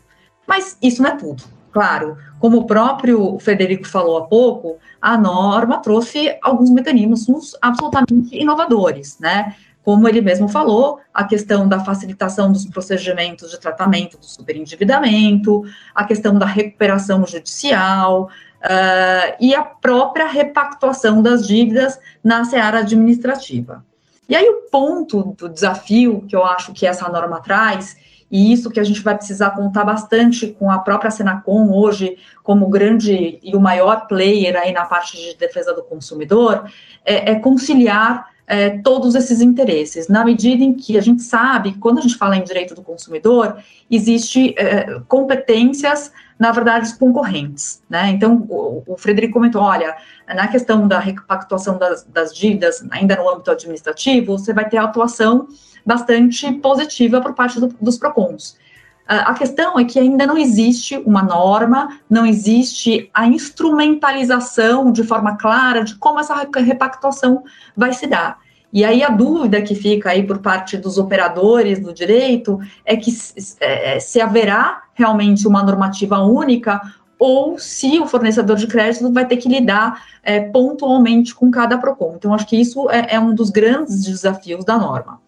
Mas 0.47 0.77
isso 0.81 1.01
não 1.01 1.09
é 1.09 1.15
tudo. 1.15 1.43
Claro, 1.71 2.15
como 2.43 2.57
o 2.57 2.65
próprio 2.65 3.39
Frederico 3.39 3.87
falou 3.87 4.17
há 4.17 4.27
pouco, 4.27 4.77
a 5.01 5.17
norma 5.17 5.77
trouxe 5.77 6.37
alguns 6.41 6.69
mecanismos 6.69 7.55
absolutamente 7.61 8.35
inovadores, 8.37 9.17
né? 9.17 9.55
Como 9.81 10.09
ele 10.09 10.19
mesmo 10.19 10.49
falou, 10.49 10.99
a 11.13 11.23
questão 11.23 11.69
da 11.69 11.85
facilitação 11.85 12.51
dos 12.51 12.65
procedimentos 12.65 13.49
de 13.49 13.57
tratamento 13.57 14.17
do 14.17 14.25
superendividamento, 14.25 15.63
a 15.95 16.03
questão 16.03 16.37
da 16.37 16.45
recuperação 16.45 17.25
judicial 17.25 18.23
uh, 18.23 19.35
e 19.39 19.55
a 19.55 19.63
própria 19.63 20.27
repactuação 20.27 21.21
das 21.21 21.47
dívidas 21.47 21.97
na 22.21 22.43
seara 22.43 22.79
administrativa. 22.79 23.85
E 24.27 24.35
aí 24.35 24.49
o 24.49 24.69
ponto 24.69 25.33
do 25.37 25.47
desafio 25.47 26.25
que 26.27 26.35
eu 26.35 26.43
acho 26.43 26.73
que 26.73 26.85
essa 26.85 27.07
norma 27.07 27.39
traz 27.39 27.95
e 28.33 28.51
isso 28.51 28.71
que 28.71 28.79
a 28.79 28.83
gente 28.83 28.99
vai 29.01 29.15
precisar 29.15 29.51
contar 29.51 29.83
bastante 29.83 30.47
com 30.47 30.71
a 30.71 30.79
própria 30.79 31.11
Senacom 31.11 31.71
hoje, 31.71 32.17
como 32.41 32.67
grande 32.67 33.37
e 33.43 33.55
o 33.55 33.59
maior 33.59 34.07
player 34.07 34.59
aí 34.59 34.71
na 34.71 34.85
parte 34.85 35.15
de 35.15 35.37
defesa 35.37 35.71
do 35.71 35.83
consumidor, 35.83 36.67
é, 37.05 37.33
é 37.33 37.35
conciliar 37.35 38.32
é, 38.45 38.77
todos 38.79 39.15
esses 39.15 39.41
interesses, 39.41 40.07
na 40.07 40.25
medida 40.25 40.63
em 40.63 40.73
que 40.73 40.97
a 40.97 41.01
gente 41.01 41.21
sabe, 41.21 41.73
quando 41.79 41.99
a 41.99 42.01
gente 42.01 42.15
fala 42.15 42.35
em 42.35 42.43
direito 42.43 42.75
do 42.75 42.81
consumidor, 42.81 43.57
existe 43.89 44.53
é, 44.57 44.99
competências, 45.07 46.11
na 46.37 46.51
verdade, 46.51 46.93
concorrentes, 46.97 47.81
né? 47.89 48.09
Então, 48.09 48.45
o, 48.49 48.83
o, 48.85 48.97
Frederico 48.97 49.33
comentou, 49.33 49.61
olha, 49.61 49.95
na 50.27 50.47
questão 50.47 50.87
da 50.87 50.99
repactuação 50.99 51.77
das, 51.77 52.03
das 52.03 52.35
dívidas, 52.35 52.85
ainda 52.91 53.15
no 53.15 53.29
âmbito 53.29 53.51
administrativo, 53.51 54.37
você 54.37 54.53
vai 54.53 54.67
ter 54.67 54.77
atuação 54.77 55.47
bastante 55.85 56.51
positiva 56.53 57.21
por 57.21 57.33
parte 57.33 57.59
do, 57.59 57.67
dos 57.79 57.97
PROCONs. 57.97 58.57
A 59.05 59.33
questão 59.33 59.77
é 59.77 59.83
que 59.83 59.99
ainda 59.99 60.25
não 60.25 60.37
existe 60.37 60.95
uma 60.97 61.21
norma, 61.21 61.99
não 62.09 62.25
existe 62.25 63.09
a 63.13 63.27
instrumentalização 63.27 64.91
de 64.91 65.03
forma 65.03 65.35
clara 65.35 65.83
de 65.83 65.95
como 65.95 66.19
essa 66.19 66.47
repactuação 66.55 67.43
vai 67.75 67.93
se 67.93 68.07
dar. 68.07 68.39
E 68.71 68.83
aí 68.83 69.03
a 69.03 69.09
dúvida 69.09 69.61
que 69.61 69.75
fica 69.75 70.09
aí 70.09 70.23
por 70.23 70.39
parte 70.39 70.77
dos 70.77 70.97
operadores 70.97 71.79
do 71.79 71.93
direito 71.93 72.59
é 72.83 72.95
que 72.95 73.11
é, 73.59 73.99
se 73.99 74.19
haverá 74.19 74.83
realmente 74.95 75.47
uma 75.47 75.61
normativa 75.61 76.19
única 76.19 76.81
ou 77.19 77.59
se 77.59 77.99
o 77.99 78.07
fornecedor 78.07 78.57
de 78.57 78.67
crédito 78.67 79.11
vai 79.13 79.27
ter 79.27 79.37
que 79.37 79.47
lidar 79.47 80.03
é, 80.23 80.39
pontualmente 80.39 81.35
com 81.35 81.51
cada 81.51 81.77
PROCON. 81.77 82.15
Então, 82.17 82.33
acho 82.33 82.47
que 82.47 82.59
isso 82.59 82.89
é, 82.89 83.15
é 83.15 83.19
um 83.19 83.35
dos 83.35 83.49
grandes 83.49 84.03
desafios 84.03 84.65
da 84.65 84.77
norma. 84.77 85.21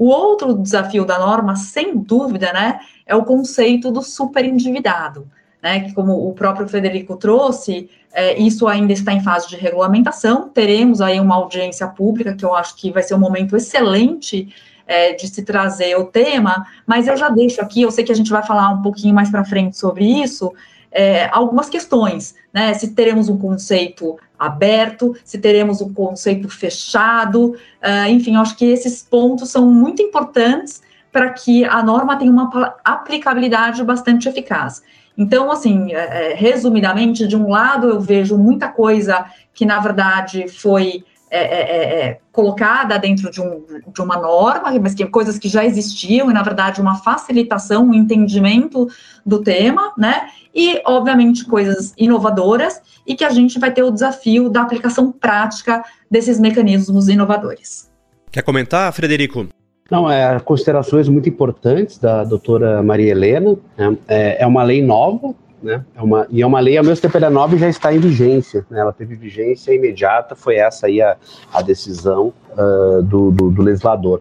O 0.00 0.06
outro 0.06 0.54
desafio 0.54 1.04
da 1.04 1.18
norma, 1.18 1.56
sem 1.56 1.94
dúvida, 1.94 2.54
né, 2.54 2.80
é 3.04 3.14
o 3.14 3.22
conceito 3.22 3.90
do 3.90 4.00
superendividado, 4.00 5.30
né, 5.62 5.80
que 5.80 5.92
como 5.92 6.26
o 6.26 6.32
próprio 6.32 6.66
Federico 6.66 7.18
trouxe, 7.18 7.90
é, 8.10 8.40
isso 8.40 8.66
ainda 8.66 8.94
está 8.94 9.12
em 9.12 9.22
fase 9.22 9.46
de 9.46 9.56
regulamentação, 9.56 10.48
teremos 10.48 11.02
aí 11.02 11.20
uma 11.20 11.34
audiência 11.34 11.86
pública, 11.86 12.34
que 12.34 12.42
eu 12.42 12.54
acho 12.54 12.76
que 12.76 12.90
vai 12.90 13.02
ser 13.02 13.12
um 13.12 13.18
momento 13.18 13.54
excelente 13.54 14.48
é, 14.86 15.12
de 15.12 15.28
se 15.28 15.42
trazer 15.42 15.94
o 15.96 16.06
tema, 16.06 16.66
mas 16.86 17.06
eu 17.06 17.14
já 17.14 17.28
deixo 17.28 17.60
aqui, 17.60 17.82
eu 17.82 17.90
sei 17.90 18.02
que 18.02 18.10
a 18.10 18.16
gente 18.16 18.30
vai 18.30 18.42
falar 18.42 18.70
um 18.70 18.80
pouquinho 18.80 19.14
mais 19.14 19.30
para 19.30 19.44
frente 19.44 19.76
sobre 19.76 20.06
isso, 20.06 20.50
é, 20.92 21.28
algumas 21.32 21.68
questões, 21.68 22.34
né? 22.52 22.74
Se 22.74 22.88
teremos 22.88 23.28
um 23.28 23.38
conceito 23.38 24.18
aberto, 24.38 25.14
se 25.24 25.38
teremos 25.38 25.80
um 25.80 25.92
conceito 25.92 26.48
fechado, 26.48 27.50
uh, 27.50 28.08
enfim, 28.08 28.36
acho 28.36 28.56
que 28.56 28.64
esses 28.64 29.02
pontos 29.02 29.50
são 29.50 29.66
muito 29.66 30.02
importantes 30.02 30.82
para 31.12 31.30
que 31.30 31.64
a 31.64 31.82
norma 31.82 32.16
tenha 32.16 32.30
uma 32.30 32.74
aplicabilidade 32.84 33.84
bastante 33.84 34.28
eficaz. 34.28 34.82
Então, 35.16 35.50
assim, 35.50 35.92
é, 35.92 36.32
é, 36.32 36.34
resumidamente, 36.34 37.26
de 37.26 37.36
um 37.36 37.48
lado 37.48 37.88
eu 37.88 38.00
vejo 38.00 38.38
muita 38.38 38.68
coisa 38.68 39.26
que, 39.52 39.66
na 39.66 39.78
verdade, 39.78 40.48
foi 40.48 41.04
é, 41.30 41.40
é, 41.40 41.60
é, 41.60 42.06
é, 42.06 42.18
colocada 42.32 42.98
dentro 42.98 43.30
de, 43.30 43.40
um, 43.40 43.64
de, 43.86 44.02
uma 44.02 44.16
norma, 44.16 44.76
mas 44.80 44.94
que 44.94 45.06
coisas 45.06 45.38
que 45.38 45.48
já 45.48 45.64
existiam, 45.64 46.28
e 46.28 46.34
na 46.34 46.42
verdade 46.42 46.80
uma 46.80 46.96
facilitação, 46.96 47.88
um 47.88 47.94
entendimento 47.94 48.88
do 49.24 49.40
tema, 49.40 49.92
né? 49.96 50.28
E, 50.52 50.82
obviamente, 50.84 51.44
coisas 51.44 51.94
inovadoras, 51.96 52.82
e 53.06 53.14
que 53.14 53.24
a 53.24 53.30
gente 53.30 53.60
vai 53.60 53.72
ter 53.72 53.84
o 53.84 53.90
desafio 53.92 54.50
da 54.50 54.62
aplicação 54.62 55.12
prática 55.12 55.84
desses 56.10 56.40
mecanismos 56.40 57.08
inovadores. 57.08 57.88
Quer 58.32 58.42
comentar, 58.42 58.92
Frederico? 58.92 59.46
Não, 59.90 60.10
é 60.10 60.38
considerações 60.40 61.08
muito 61.08 61.28
importantes 61.28 61.98
da 61.98 62.24
doutora 62.24 62.82
Maria 62.82 63.10
Helena. 63.10 63.56
Né? 63.76 63.96
É, 64.08 64.42
é 64.42 64.46
uma 64.46 64.62
lei 64.62 64.82
nova, 64.82 65.34
né? 65.62 65.84
É 65.94 66.02
uma, 66.02 66.26
e 66.30 66.42
é 66.42 66.46
uma 66.46 66.60
lei, 66.60 66.76
ao 66.76 66.84
mesmo 66.84 67.02
tempo, 67.02 67.16
ela 67.16 67.26
é 67.26 67.30
nova 67.30 67.54
e 67.54 67.58
já 67.58 67.68
está 67.68 67.92
em 67.92 67.98
vigência. 67.98 68.64
Né? 68.70 68.80
Ela 68.80 68.92
teve 68.92 69.14
vigência 69.14 69.72
imediata, 69.72 70.34
foi 70.34 70.56
essa 70.56 70.86
aí 70.86 71.00
a, 71.02 71.16
a 71.52 71.62
decisão 71.62 72.32
uh, 72.52 73.02
do, 73.02 73.30
do, 73.30 73.50
do, 73.50 73.62
legislador. 73.62 74.20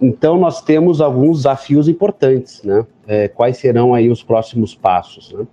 Então, 0.00 0.38
nós 0.38 0.60
temos 0.60 1.00
alguns 1.00 1.38
desafios 1.38 1.88
importantes. 1.88 2.62
Né? 2.62 2.84
É, 3.06 3.28
quais 3.28 3.56
serão 3.56 3.94
aí 3.94 4.10
os 4.10 4.22
próximos 4.22 4.74
passos? 4.74 5.32
Né? 5.32 5.46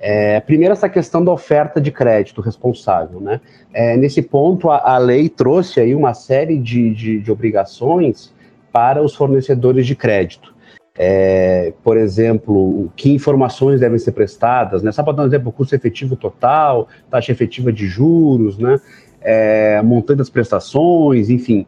É, 0.00 0.40
primeiro, 0.40 0.72
essa 0.72 0.88
questão 0.88 1.24
da 1.24 1.32
oferta 1.32 1.80
de 1.80 1.90
crédito 1.90 2.40
responsável. 2.40 3.20
Né? 3.20 3.40
É, 3.72 3.96
nesse 3.96 4.20
ponto, 4.20 4.70
a, 4.70 4.94
a, 4.94 4.98
lei 4.98 5.28
trouxe 5.28 5.80
aí 5.80 5.94
uma 5.94 6.12
série 6.12 6.58
de, 6.58 6.92
de, 6.92 7.20
de 7.20 7.32
obrigações 7.32 8.32
para 8.72 9.02
os 9.02 9.14
fornecedores 9.14 9.86
de 9.86 9.94
crédito. 9.94 10.53
É, 10.96 11.72
por 11.82 11.96
exemplo, 11.96 12.88
que 12.94 13.12
informações 13.12 13.80
devem 13.80 13.98
ser 13.98 14.12
prestadas, 14.12 14.82
né? 14.82 14.92
Só 14.92 15.02
para 15.02 15.12
dar 15.14 15.22
um 15.24 15.26
exemplo, 15.26 15.50
custo 15.50 15.74
efetivo 15.74 16.14
total, 16.14 16.88
taxa 17.10 17.32
efetiva 17.32 17.72
de 17.72 17.86
juros, 17.86 18.58
né? 18.58 18.80
É, 19.20 19.82
montante 19.82 20.18
das 20.18 20.30
prestações, 20.30 21.30
enfim. 21.30 21.66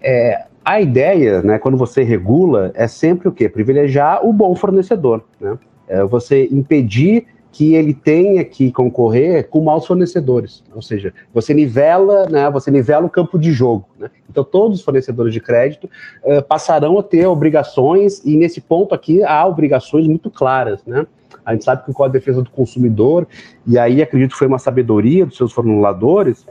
É, 0.00 0.44
a 0.64 0.80
ideia, 0.80 1.42
né, 1.42 1.58
quando 1.58 1.76
você 1.76 2.02
regula, 2.02 2.72
é 2.74 2.88
sempre 2.88 3.28
o 3.28 3.32
quê? 3.32 3.48
Privilegiar 3.48 4.26
o 4.26 4.32
bom 4.32 4.54
fornecedor, 4.54 5.24
né? 5.40 5.56
É 5.86 6.02
você 6.04 6.46
impedir 6.50 7.26
que 7.52 7.74
ele 7.74 7.92
tenha 7.92 8.44
que 8.44 8.70
concorrer 8.70 9.48
com 9.48 9.60
maus 9.60 9.86
fornecedores. 9.86 10.62
Ou 10.74 10.80
seja, 10.80 11.12
você 11.34 11.52
nivela, 11.52 12.26
né, 12.28 12.48
você 12.50 12.70
nivela 12.70 13.06
o 13.06 13.10
campo 13.10 13.38
de 13.38 13.52
jogo. 13.52 13.86
Né? 13.98 14.10
Então, 14.28 14.44
todos 14.44 14.78
os 14.78 14.84
fornecedores 14.84 15.32
de 15.32 15.40
crédito 15.40 15.90
uh, 16.24 16.42
passarão 16.42 16.98
a 16.98 17.02
ter 17.02 17.26
obrigações, 17.26 18.24
e 18.24 18.36
nesse 18.36 18.60
ponto 18.60 18.94
aqui 18.94 19.22
há 19.24 19.44
obrigações 19.46 20.06
muito 20.06 20.30
claras. 20.30 20.80
Né? 20.86 21.06
A 21.44 21.52
gente 21.52 21.64
sabe 21.64 21.84
que 21.84 21.90
o 21.90 21.94
Código 21.94 22.12
de 22.12 22.20
Defesa 22.20 22.42
do 22.42 22.50
Consumidor, 22.50 23.26
e 23.66 23.78
aí 23.78 24.00
acredito 24.00 24.32
que 24.32 24.38
foi 24.38 24.46
uma 24.46 24.58
sabedoria 24.58 25.26
dos 25.26 25.36
seus 25.36 25.52
formuladores, 25.52 26.46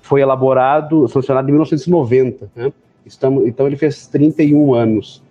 foi 0.00 0.20
elaborado, 0.20 1.08
sancionado 1.08 1.48
em 1.48 1.52
1990. 1.52 2.50
Né? 2.54 2.72
Estamos, 3.06 3.46
então, 3.46 3.66
ele 3.66 3.76
fez 3.76 4.06
31 4.06 4.74
anos. 4.74 5.23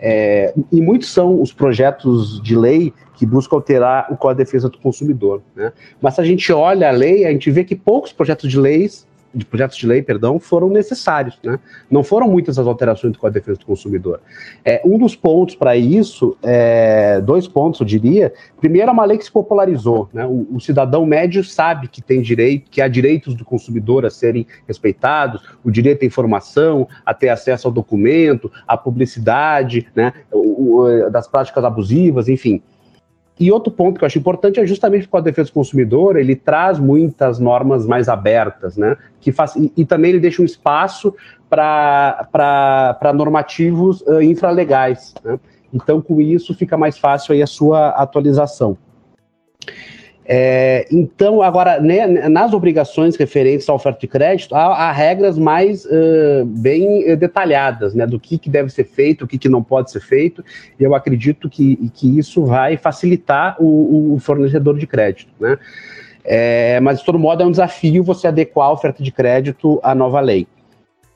É, 0.00 0.54
e 0.72 0.80
muitos 0.80 1.12
são 1.12 1.40
os 1.40 1.52
projetos 1.52 2.40
de 2.42 2.56
lei 2.56 2.92
que 3.14 3.26
buscam 3.26 3.56
alterar 3.56 4.06
o 4.10 4.16
Código 4.16 4.38
de 4.38 4.44
Defesa 4.44 4.68
do 4.70 4.78
Consumidor. 4.78 5.42
Né? 5.54 5.72
Mas 6.00 6.14
se 6.14 6.20
a 6.22 6.24
gente 6.24 6.50
olha 6.52 6.88
a 6.88 6.90
lei, 6.90 7.26
a 7.26 7.30
gente 7.30 7.50
vê 7.50 7.62
que 7.64 7.76
poucos 7.76 8.12
projetos 8.12 8.50
de 8.50 8.58
leis 8.58 9.06
de 9.32 9.44
projetos 9.44 9.76
de 9.76 9.86
lei, 9.86 10.02
perdão, 10.02 10.38
foram 10.40 10.68
necessários, 10.68 11.38
né? 11.42 11.58
Não 11.90 12.02
foram 12.02 12.28
muitas 12.28 12.58
as 12.58 12.66
alterações 12.66 13.12
do 13.12 13.18
Código 13.18 13.34
de 13.34 13.40
Defesa 13.40 13.60
do 13.60 13.66
Consumidor. 13.66 14.20
É, 14.64 14.82
um 14.84 14.98
dos 14.98 15.14
pontos 15.14 15.54
para 15.54 15.76
isso, 15.76 16.36
é, 16.42 17.20
dois 17.20 17.46
pontos 17.46 17.80
eu 17.80 17.86
diria. 17.86 18.32
Primeiro, 18.60 18.88
é 18.88 18.92
uma 18.92 19.04
lei 19.04 19.18
que 19.18 19.24
se 19.24 19.30
popularizou, 19.30 20.08
né? 20.12 20.26
O, 20.26 20.46
o, 20.56 20.60
cidadão 20.60 21.06
médio 21.06 21.44
sabe 21.44 21.88
que 21.88 22.02
tem 22.02 22.20
direito, 22.20 22.70
que 22.70 22.82
há 22.82 22.88
direitos 22.88 23.34
do 23.34 23.44
consumidor 23.44 24.04
a 24.04 24.10
serem 24.10 24.46
respeitados, 24.66 25.42
o 25.64 25.70
direito 25.70 26.02
à 26.02 26.06
informação, 26.06 26.88
a 27.06 27.14
ter 27.14 27.28
acesso 27.28 27.68
ao 27.68 27.72
documento, 27.72 28.50
à 28.66 28.76
publicidade, 28.76 29.86
né? 29.94 30.12
O, 30.32 30.80
o, 30.80 31.10
das 31.10 31.28
práticas 31.28 31.64
abusivas, 31.64 32.28
enfim. 32.28 32.62
E 33.40 33.50
outro 33.50 33.72
ponto 33.72 33.96
que 33.98 34.04
eu 34.04 34.06
acho 34.06 34.18
importante 34.18 34.60
é 34.60 34.66
justamente 34.66 35.08
com 35.08 35.16
a 35.16 35.20
defesa 35.22 35.48
do 35.48 35.54
consumidor, 35.54 36.18
ele 36.18 36.36
traz 36.36 36.78
muitas 36.78 37.38
normas 37.38 37.86
mais 37.86 38.06
abertas, 38.06 38.76
né? 38.76 38.98
Que 39.18 39.32
faz, 39.32 39.56
e, 39.56 39.72
e 39.74 39.84
também 39.86 40.10
ele 40.10 40.20
deixa 40.20 40.42
um 40.42 40.44
espaço 40.44 41.14
para 41.48 43.12
normativos 43.14 44.02
uh, 44.02 44.20
infralegais. 44.20 45.14
Né? 45.24 45.40
Então, 45.72 46.02
com 46.02 46.20
isso, 46.20 46.54
fica 46.54 46.76
mais 46.76 46.98
fácil 46.98 47.32
aí 47.32 47.42
a 47.42 47.46
sua 47.46 47.88
atualização. 47.88 48.76
É, 50.32 50.86
então, 50.92 51.42
agora, 51.42 51.80
né, 51.80 52.06
nas 52.28 52.52
obrigações 52.52 53.16
referentes 53.16 53.68
à 53.68 53.74
oferta 53.74 53.98
de 53.98 54.06
crédito, 54.06 54.54
há, 54.54 54.66
há 54.66 54.92
regras 54.92 55.36
mais 55.36 55.84
uh, 55.86 56.44
bem 56.44 57.16
detalhadas, 57.16 57.94
né, 57.94 58.06
do 58.06 58.20
que, 58.20 58.38
que 58.38 58.48
deve 58.48 58.70
ser 58.70 58.84
feito, 58.84 59.24
o 59.24 59.26
que, 59.26 59.36
que 59.36 59.48
não 59.48 59.60
pode 59.60 59.90
ser 59.90 59.98
feito, 59.98 60.44
e 60.78 60.84
eu 60.84 60.94
acredito 60.94 61.50
que, 61.50 61.90
que 61.92 62.16
isso 62.16 62.44
vai 62.44 62.76
facilitar 62.76 63.56
o, 63.58 64.14
o 64.14 64.20
fornecedor 64.20 64.78
de 64.78 64.86
crédito, 64.86 65.32
né. 65.40 65.58
É, 66.24 66.78
mas, 66.78 67.00
de 67.00 67.04
todo 67.04 67.18
modo, 67.18 67.42
é 67.42 67.46
um 67.46 67.50
desafio 67.50 68.04
você 68.04 68.28
adequar 68.28 68.68
a 68.68 68.72
oferta 68.72 69.02
de 69.02 69.10
crédito 69.10 69.80
à 69.82 69.96
nova 69.96 70.20
lei. 70.20 70.46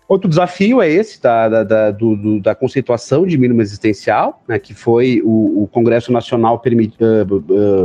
Outro 0.07 0.29
desafio 0.29 0.83
é 0.83 0.89
esse 0.89 1.21
da, 1.21 1.49
da, 1.49 1.65
da, 1.65 1.91
do, 1.91 2.39
da 2.41 2.55
conceituação 2.55 3.27
de 3.27 3.39
mínimo 3.39 3.63
existencial, 3.63 4.43
né, 4.47 4.59
que 4.59 4.75
foi 4.75 5.23
o, 5.25 5.63
o 5.63 5.69
Congresso 5.69 6.13
Nacional 6.13 6.59
permit, 6.59 6.95
uh, 7.01 7.35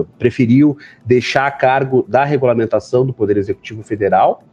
uh, 0.02 0.06
preferiu 0.18 0.78
deixar 1.06 1.48
a 1.48 1.52
cargo 1.52 2.06
da 2.08 2.26
regulamentação 2.26 3.06
do 3.06 3.14
Poder 3.14 3.38
Executivo 3.38 3.84
Federal. 3.84 4.44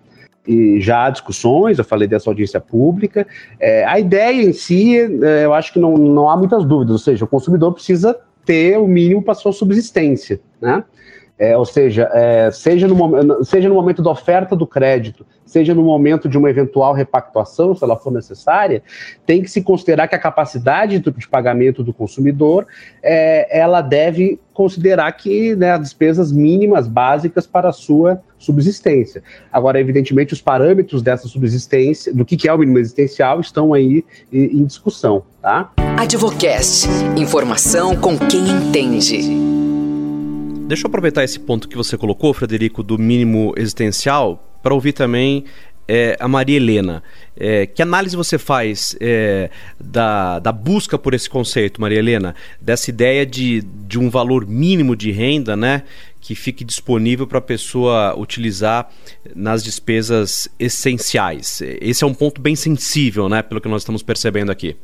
E 0.46 0.80
já 0.80 1.06
há 1.06 1.11
discussões, 1.11 1.78
eu 1.78 1.85
falei 1.85 2.06
dessa 2.06 2.30
audiência 2.30 2.61
pública. 2.61 3.26
É, 3.58 3.85
a 3.85 3.99
ideia 3.99 4.42
em 4.42 4.52
si, 4.52 4.96
é, 4.96 5.44
eu 5.44 5.52
acho 5.52 5.73
que 5.73 5.80
não, 5.80 5.94
não 5.96 6.30
há 6.30 6.37
muitas 6.37 6.64
dúvidas, 6.64 6.92
ou 6.92 6.99
seja, 6.99 7.25
o 7.25 7.28
consumidor 7.28 7.73
precisa 7.73 8.16
ter 8.44 8.78
o 8.78 8.87
mínimo 8.87 9.20
para 9.20 9.35
sua 9.35 9.52
subsistência, 9.52 10.40
né? 10.61 10.85
É, 11.38 11.57
ou 11.57 11.66
seja, 11.66 12.09
é, 12.14 12.50
seja, 12.50 12.88
no, 12.88 13.45
seja 13.45 13.69
no 13.69 13.75
momento 13.75 14.02
da 14.02 14.11
oferta 14.11 14.57
do 14.57 14.66
crédito, 14.66 15.26
seja 15.45 15.75
no 15.75 15.83
momento 15.83 16.28
de 16.28 16.38
uma 16.38 16.49
eventual 16.49 16.95
repactuação, 16.95 17.75
se 17.75 17.85
ela 17.85 17.97
for 17.97 18.11
necessária, 18.11 18.83
tem 19.26 19.43
que 19.43 19.50
se 19.50 19.62
considerar 19.62 20.09
que 20.09 20.14
a 20.14 20.19
capacidade 20.19 20.99
de 20.99 21.28
pagamento 21.28 21.85
do 21.85 21.93
consumidor, 21.93 22.66
é, 23.02 23.47
ela 23.57 23.83
deve 23.83 24.40
considerar 24.55 25.12
que 25.12 25.55
né, 25.55 25.73
as 25.73 25.81
despesas 25.81 26.33
mínimas 26.33 26.88
básicas 26.88 27.47
para 27.47 27.69
a 27.69 27.73
sua 27.73 28.23
subsistência. 28.38 29.23
Agora, 29.52 29.78
evidentemente, 29.78 30.33
os 30.33 30.40
parâmetros 30.40 31.02
dessa 31.02 31.28
subsistência, 31.28 32.14
do 32.14 32.25
que, 32.25 32.37
que 32.37 32.49
é 32.49 32.52
o 32.52 32.59
mínimo 32.59 32.78
existencial, 32.78 33.40
estão 33.40 33.75
aí 33.75 34.05
em, 34.33 34.64
discussão, 34.64 35.23
tá? 35.43 35.71
Advocast, 35.99 36.88
informação 37.16 37.95
com 37.97 38.16
quem 38.19 38.49
entende. 38.49 39.46
Deixa 40.66 40.85
eu 40.85 40.88
aproveitar 40.88 41.23
esse 41.23 41.38
ponto 41.38 41.68
que 41.68 41.76
você 41.76 41.96
colocou, 41.96 42.35
Frederico, 42.35 42.82
do 42.82 42.99
mínimo 42.99 43.54
existencial, 43.56 44.58
para 44.64 44.75
ouvir 44.75 44.92
também 44.92 45.44
é, 45.87 46.16
a 46.18 46.26
Maria 46.26 46.56
Helena. 46.56 47.04
É, 47.37 47.66
que 47.66 47.80
análise 47.80 48.16
você 48.16 48.37
faz 48.37 48.96
é, 49.00 49.49
da, 49.78 50.40
da 50.40 50.50
busca 50.50 50.99
por 50.99 51.14
esse 51.14 51.30
conceito, 51.30 51.80
Maria 51.80 52.00
Helena? 52.00 52.35
Dessa 52.61 52.90
ideia 52.90 53.25
de, 53.25 53.62
de 53.62 53.96
um 53.96 54.11
valor 54.11 54.44
mínimo 54.44 54.96
de 54.96 55.12
renda, 55.12 55.54
né? 55.54 55.85
Que 56.20 56.35
fique 56.35 56.64
disponível 56.64 57.28
para 57.28 57.38
a 57.38 57.42
pessoa 57.42 58.18
utilizar 58.18 58.90
nas 59.37 59.62
despesas 59.62 60.49
essenciais. 60.58 61.62
Esse 61.80 62.02
é 62.02 62.06
um 62.08 62.14
ponto 62.14 62.40
bem 62.40 62.56
sensível, 62.56 63.28
né? 63.28 63.40
Pelo 63.40 63.61
que 63.61 63.68
nós 63.68 63.82
estamos 63.82 64.02
percebendo 64.02 64.50
aqui. 64.50 64.75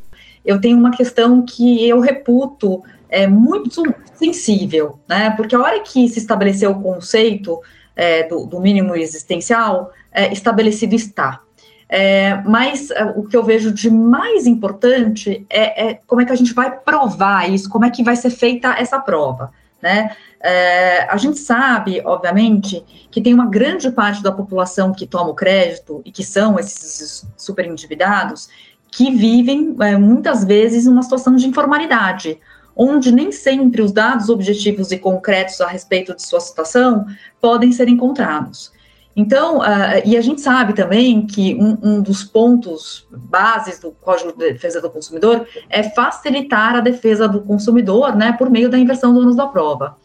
Eu 0.44 0.60
tenho 0.60 0.78
uma 0.78 0.92
questão 0.92 1.44
que 1.44 1.88
eu 1.88 1.98
reputo 1.98 2.84
é, 3.12 3.26
muito 3.26 3.82
sensível, 4.14 4.98
né? 5.06 5.30
Porque 5.36 5.54
a 5.54 5.60
hora 5.60 5.80
que 5.80 6.08
se 6.08 6.18
estabeleceu 6.18 6.70
o 6.70 6.82
conceito 6.82 7.60
é, 7.94 8.26
do, 8.26 8.46
do, 8.46 8.58
mínimo 8.58 8.96
existencial, 8.96 9.92
é, 10.10 10.32
estabelecido 10.32 10.94
está. 10.94 11.40
É, 11.88 12.40
mas 12.46 12.90
é, 12.90 13.04
o 13.04 13.24
que 13.24 13.36
eu 13.36 13.44
vejo 13.44 13.70
de 13.70 13.90
mais 13.90 14.46
importante 14.46 15.44
é, 15.50 15.90
é, 15.90 16.00
como 16.06 16.22
é 16.22 16.24
que 16.24 16.32
a 16.32 16.36
gente 16.36 16.54
vai 16.54 16.70
provar 16.70 17.50
isso, 17.50 17.68
como 17.68 17.84
é 17.84 17.90
que 17.90 18.02
vai 18.02 18.16
ser 18.16 18.30
feita 18.30 18.74
essa 18.78 18.98
prova. 18.98 19.52
Né? 19.82 20.16
É, 20.40 21.02
a 21.10 21.16
gente 21.18 21.38
sabe, 21.38 22.00
obviamente, 22.02 22.82
que 23.10 23.20
tem 23.20 23.34
uma 23.34 23.46
grande 23.46 23.90
parte 23.90 24.22
da 24.22 24.32
população 24.32 24.92
que 24.92 25.06
toma 25.06 25.28
o 25.28 25.34
crédito 25.34 26.00
e 26.04 26.10
que 26.10 26.24
são 26.24 26.58
esses 26.58 27.26
superendividados 27.36 28.48
que 28.90 29.10
vivem 29.10 29.74
muitas 29.98 30.44
vezes 30.44 30.86
uma 30.86 31.02
situação 31.02 31.34
de 31.34 31.46
informalidade, 31.46 32.38
onde 32.76 33.12
nem 33.12 33.30
sempre 33.30 33.82
os 33.82 33.92
dados 33.92 34.28
objetivos 34.28 34.90
e 34.92 34.98
concretos 34.98 35.60
a 35.60 35.68
respeito 35.68 36.14
de 36.14 36.22
sua 36.22 36.40
situação 36.40 37.06
podem 37.40 37.72
ser 37.72 37.88
encontrados. 37.88 38.72
Então, 39.14 39.58
uh, 39.58 40.02
e 40.04 40.16
a 40.16 40.22
gente 40.22 40.40
sabe 40.40 40.72
também 40.72 41.26
que 41.26 41.54
um, 41.54 41.76
um, 41.82 42.00
dos 42.00 42.24
pontos 42.24 43.06
bases 43.10 43.78
do 43.78 43.92
Código 43.92 44.32
de 44.32 44.52
Defesa 44.52 44.80
do 44.80 44.88
Consumidor 44.88 45.46
é 45.68 45.82
facilitar 45.82 46.76
a 46.76 46.80
defesa 46.80 47.28
do 47.28 47.42
consumidor, 47.42 48.16
né, 48.16 48.32
por 48.32 48.48
meio 48.48 48.70
da 48.70 48.78
inversão 48.78 49.12
do 49.12 49.20
ônus 49.20 49.36
da 49.36 49.46
prova. 49.46 49.98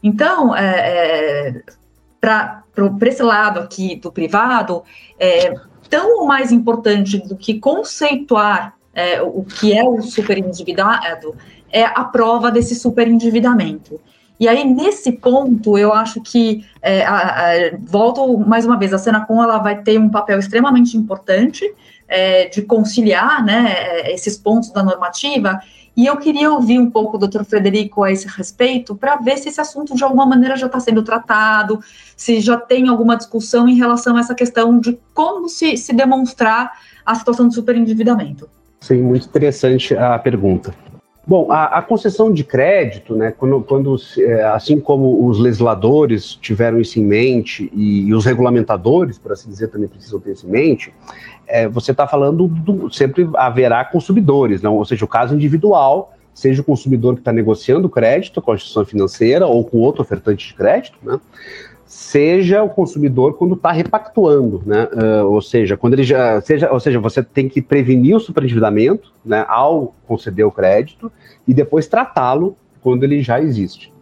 Então, 0.00 0.54
é, 0.54 1.50
é, 1.50 1.62
para 2.20 2.62
esse 3.06 3.22
lado 3.22 3.58
aqui 3.58 3.96
do 3.96 4.12
privado, 4.12 4.84
é 5.18 5.52
tão 5.90 6.24
mais 6.24 6.52
importante 6.52 7.18
do 7.18 7.36
que 7.36 7.58
conceituar 7.58 8.76
é, 8.94 9.20
o 9.22 9.42
que 9.42 9.76
é 9.76 9.82
o 9.82 10.00
superendividado 10.02 11.34
é 11.72 11.84
a 11.84 12.04
prova 12.04 12.50
desse 12.50 12.74
superendividamento. 12.74 14.00
E 14.38 14.48
aí, 14.48 14.64
nesse 14.64 15.12
ponto, 15.12 15.78
eu 15.78 15.92
acho 15.92 16.20
que, 16.20 16.64
é, 16.80 17.04
a, 17.04 17.16
a, 17.16 17.52
volto 17.80 18.38
mais 18.38 18.66
uma 18.66 18.78
vez, 18.78 18.92
a 18.92 18.98
Senacom 18.98 19.42
ela 19.42 19.58
vai 19.58 19.82
ter 19.82 19.98
um 19.98 20.08
papel 20.08 20.38
extremamente 20.38 20.96
importante 20.96 21.64
é, 22.08 22.46
de 22.48 22.62
conciliar 22.62 23.44
né, 23.44 23.72
é, 23.72 24.12
esses 24.12 24.36
pontos 24.36 24.70
da 24.70 24.82
normativa, 24.82 25.60
e 25.96 26.06
eu 26.06 26.16
queria 26.16 26.50
ouvir 26.50 26.78
um 26.78 26.90
pouco 26.90 27.18
do 27.18 27.28
Dr. 27.28 27.44
Frederico 27.44 28.02
a 28.02 28.10
esse 28.10 28.26
respeito, 28.26 28.96
para 28.96 29.16
ver 29.16 29.36
se 29.38 29.48
esse 29.48 29.60
assunto, 29.60 29.94
de 29.94 30.02
alguma 30.02 30.26
maneira, 30.26 30.56
já 30.56 30.66
está 30.66 30.80
sendo 30.80 31.02
tratado, 31.02 31.78
se 32.16 32.40
já 32.40 32.56
tem 32.56 32.88
alguma 32.88 33.16
discussão 33.16 33.68
em 33.68 33.76
relação 33.76 34.16
a 34.16 34.20
essa 34.20 34.34
questão 34.34 34.80
de 34.80 34.98
como 35.14 35.48
se, 35.48 35.76
se 35.76 35.92
demonstrar 35.92 36.72
a 37.04 37.14
situação 37.14 37.46
de 37.46 37.54
superendividamento. 37.54 38.48
Sim, 38.80 39.02
muito 39.02 39.26
interessante 39.26 39.94
a 39.94 40.18
pergunta. 40.18 40.74
Bom, 41.24 41.52
a, 41.52 41.78
a, 41.78 41.82
concessão 41.82 42.32
de 42.32 42.42
crédito, 42.42 43.14
né, 43.14 43.30
quando, 43.30 43.62
quando, 43.62 43.96
é, 44.18 44.42
assim 44.46 44.80
como 44.80 45.24
os 45.24 45.38
legisladores 45.38 46.34
tiveram 46.34 46.80
isso 46.80 46.98
em 46.98 47.04
mente 47.04 47.70
e, 47.72 48.08
e 48.08 48.14
os 48.14 48.24
regulamentadores, 48.24 49.18
por 49.18 49.30
assim 49.30 49.48
dizer, 49.48 49.68
também 49.68 49.88
precisam 49.88 50.18
ter 50.18 50.32
isso 50.32 50.48
em 50.48 50.50
mente, 50.50 50.92
é, 51.46 51.68
você 51.68 51.92
está 51.92 52.08
falando 52.08 52.48
do, 52.48 52.92
sempre 52.92 53.28
haverá 53.34 53.84
consumidores, 53.84 54.62
não? 54.62 54.74
ou 54.74 54.84
seja, 54.84 55.04
o 55.04 55.08
caso 55.08 55.32
individual, 55.32 56.12
seja 56.34 56.60
o 56.60 56.64
consumidor 56.64 57.14
que 57.14 57.20
está 57.20 57.32
negociando 57.32 57.88
crédito 57.88 58.42
com 58.42 58.50
a 58.50 58.54
instituição 58.54 58.84
financeira 58.84 59.46
ou 59.46 59.64
com 59.64 59.78
outro 59.78 60.02
ofertante 60.02 60.48
de 60.48 60.54
crédito, 60.54 60.98
né? 61.02 61.20
Seja 61.92 62.62
o 62.62 62.70
consumidor 62.70 63.34
quando 63.34 63.52
está 63.52 63.70
repactuando, 63.70 64.62
né? 64.64 64.88
Uh, 64.94 65.26
ou 65.26 65.42
seja, 65.42 65.76
quando 65.76 65.92
ele 65.92 66.04
já 66.04 66.40
seja, 66.40 66.72
ou 66.72 66.80
seja, 66.80 66.98
você 66.98 67.22
tem 67.22 67.50
que 67.50 67.60
prevenir 67.60 68.16
o 68.16 68.20
superendividamento, 68.20 69.12
né, 69.22 69.44
ao 69.46 69.94
conceder 70.08 70.46
o 70.46 70.50
crédito 70.50 71.12
e 71.46 71.52
depois 71.52 71.86
tratá-lo 71.86 72.56
quando 72.80 73.04
ele 73.04 73.22
já 73.22 73.42
existe. 73.42 73.92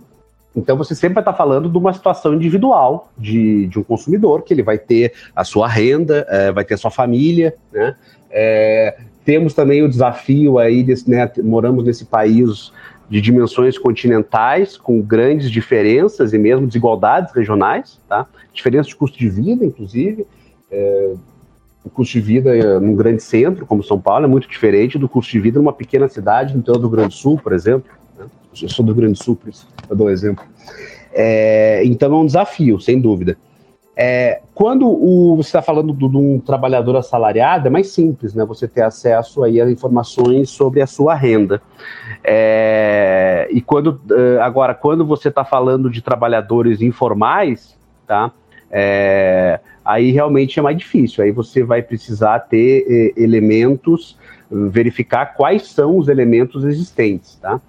Então 0.55 0.77
você 0.77 0.95
sempre 0.95 1.15
vai 1.15 1.23
estar 1.23 1.33
tá 1.33 1.37
falando 1.37 1.69
de 1.69 1.77
uma 1.77 1.93
situação 1.93 2.33
individual 2.33 3.11
de, 3.19 3.67
de 3.67 3.77
um 3.81 3.83
consumidor 3.83 4.43
que 4.43 4.55
ele 4.55 4.63
vai 4.63 4.79
ter 4.79 5.13
a 5.35 5.43
sua 5.43 5.67
renda, 5.67 6.25
é, 6.29 6.53
vai 6.53 6.65
ter 6.65 6.75
a 6.75 6.79
sua 6.79 6.93
família, 6.93 7.57
né? 7.73 7.97
É, 8.31 8.99
temos 9.25 9.53
também 9.53 9.83
o 9.83 9.89
desafio 9.89 10.59
aí, 10.59 10.85
desse, 10.85 11.11
né, 11.11 11.29
moramos 11.43 11.85
nesse 11.85 12.05
país 12.05 12.73
de 13.11 13.21
dimensões 13.21 13.77
continentais, 13.77 14.77
com 14.77 15.03
grandes 15.03 15.51
diferenças 15.51 16.33
e 16.33 16.39
mesmo 16.39 16.67
desigualdades 16.67 17.35
regionais, 17.35 18.01
tá? 18.09 18.25
Diferença 18.53 18.89
de 18.89 18.95
custo 18.95 19.19
de 19.19 19.29
vida, 19.29 19.65
inclusive. 19.65 20.25
É, 20.71 21.15
o 21.85 21.91
custo 21.91 22.13
de 22.13 22.21
vida 22.21 22.57
é, 22.57 22.79
num 22.79 22.95
grande 22.95 23.21
centro, 23.21 23.67
como 23.67 23.83
São 23.83 24.01
Paulo, 24.01 24.27
é 24.27 24.29
muito 24.29 24.49
diferente 24.49 24.97
do 24.97 25.09
custo 25.09 25.33
de 25.33 25.41
vida 25.41 25.59
numa 25.59 25.73
pequena 25.73 26.09
cidade, 26.09 26.55
no 26.55 26.61
interior 26.61 26.79
do 26.79 26.87
Rio 26.87 26.91
Grande 26.91 27.09
do 27.09 27.15
Sul, 27.15 27.37
por 27.43 27.53
exemplo. 27.53 27.91
Né? 28.17 28.27
Eu 28.63 28.69
sou 28.69 28.85
do 28.85 28.93
Rio 28.93 29.01
Grande 29.03 29.19
do 29.19 29.25
Sul, 29.25 29.35
por 29.35 29.49
isso 29.49 29.67
eu 29.89 29.97
dou 29.97 30.07
um 30.07 30.11
exemplo. 30.11 30.45
É, 31.13 31.83
então 31.85 32.15
é 32.15 32.17
um 32.17 32.27
desafio, 32.27 32.81
sem 32.81 33.01
dúvida. 33.01 33.37
É, 34.03 34.41
quando 34.55 34.89
o, 34.89 35.37
você 35.37 35.49
está 35.49 35.61
falando 35.61 35.93
de 35.93 36.17
um 36.17 36.41
trabalhador 36.41 36.97
assalariado, 36.97 37.67
é 37.67 37.71
mais 37.71 37.91
simples, 37.91 38.33
né? 38.33 38.47
Você 38.47 38.67
ter 38.67 38.81
acesso 38.81 39.45
aí 39.45 39.61
a 39.61 39.71
informações 39.71 40.49
sobre 40.49 40.81
a 40.81 40.87
sua 40.87 41.15
renda. 41.15 41.61
É, 42.25 43.47
e 43.51 43.61
quando 43.61 44.01
é, 44.11 44.41
agora, 44.41 44.75
quando 44.75 45.05
você 45.05 45.29
está 45.29 45.45
falando 45.45 45.91
de 45.91 46.01
trabalhadores 46.01 46.81
informais, 46.81 47.77
tá? 48.07 48.33
É, 48.71 49.61
aí 49.85 50.11
realmente 50.13 50.59
é 50.59 50.63
mais 50.63 50.79
difícil. 50.79 51.23
Aí 51.23 51.31
você 51.31 51.63
vai 51.63 51.83
precisar 51.83 52.39
ter 52.39 52.87
é, 52.89 53.23
elementos, 53.23 54.17
verificar 54.51 55.35
quais 55.35 55.69
são 55.69 55.99
os 55.99 56.09
elementos 56.09 56.65
existentes, 56.65 57.35
tá? 57.35 57.61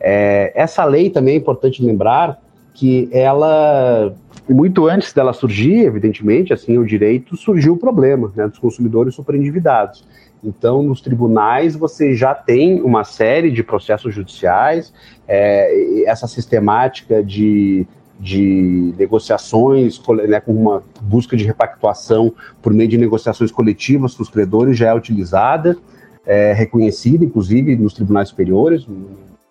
É, 0.00 0.50
essa 0.54 0.82
lei 0.86 1.10
também 1.10 1.34
é 1.34 1.36
importante 1.36 1.84
lembrar 1.84 2.42
que 2.72 3.08
ela 3.12 4.12
muito 4.48 4.86
antes 4.86 5.12
dela 5.12 5.32
surgir, 5.32 5.84
evidentemente, 5.84 6.52
assim, 6.52 6.76
o 6.76 6.84
direito, 6.84 7.36
surgiu 7.36 7.74
o 7.74 7.76
problema 7.76 8.30
né, 8.36 8.46
dos 8.46 8.58
consumidores 8.58 9.14
superendividados. 9.14 10.04
Então, 10.42 10.82
nos 10.82 11.00
tribunais, 11.00 11.74
você 11.74 12.14
já 12.14 12.34
tem 12.34 12.82
uma 12.82 13.02
série 13.04 13.50
de 13.50 13.62
processos 13.62 14.14
judiciais, 14.14 14.92
é, 15.26 16.04
essa 16.06 16.26
sistemática 16.26 17.24
de, 17.24 17.86
de 18.20 18.94
negociações, 18.98 20.00
né, 20.28 20.40
com 20.40 20.52
uma 20.52 20.82
busca 21.00 21.34
de 21.34 21.44
repactuação 21.44 22.34
por 22.60 22.74
meio 22.74 22.90
de 22.90 22.98
negociações 22.98 23.50
coletivas 23.50 24.14
com 24.14 24.22
os 24.22 24.28
credores 24.28 24.76
já 24.76 24.88
é 24.88 24.94
utilizada, 24.94 25.78
é, 26.26 26.52
reconhecida, 26.52 27.24
inclusive, 27.24 27.74
nos 27.76 27.94
tribunais 27.94 28.28
superiores, 28.28 28.86
no, 28.86 29.08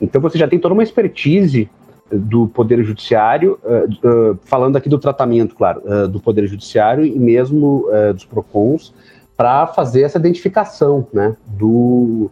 Então 0.00 0.20
você 0.20 0.38
já 0.38 0.48
tem 0.48 0.58
toda 0.58 0.74
uma 0.74 0.82
expertise 0.82 1.68
eh, 2.10 2.16
do 2.16 2.48
Poder 2.48 2.82
Judiciário, 2.82 3.58
uh, 3.62 4.32
uh, 4.32 4.38
falando 4.44 4.76
aqui 4.76 4.88
do 4.88 4.98
tratamento, 4.98 5.54
claro, 5.54 5.82
uh, 5.84 6.08
do 6.08 6.20
Poder 6.20 6.46
Judiciário 6.46 7.04
e 7.04 7.18
mesmo 7.18 7.86
dos 8.14 8.24
PROCONs, 8.24 8.94
para 9.36 9.66
fazer 9.66 10.02
essa 10.02 10.18
identificação 10.18 11.06
né, 11.12 11.36
do, 11.46 12.30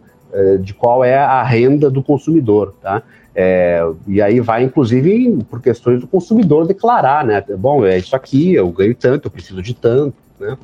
de 0.61 0.73
qual 0.73 1.03
é 1.03 1.17
a 1.17 1.43
renda 1.43 1.89
do 1.89 2.01
consumidor. 2.01 2.73
Tá? 2.81 3.03
É, 3.33 3.81
e 4.07 4.21
aí 4.21 4.39
vai, 4.39 4.63
inclusive, 4.63 5.43
por 5.49 5.61
questões 5.61 6.01
do 6.01 6.07
consumidor 6.07 6.67
declarar, 6.67 7.25
né? 7.25 7.43
Bom, 7.57 7.85
é 7.85 7.97
isso 7.97 8.15
aqui, 8.15 8.53
eu 8.53 8.69
ganho 8.69 8.93
tanto, 8.93 9.27
eu 9.27 9.31
preciso 9.31 9.61
de 9.61 9.73
tanto, 9.73 10.15
né? 10.39 10.57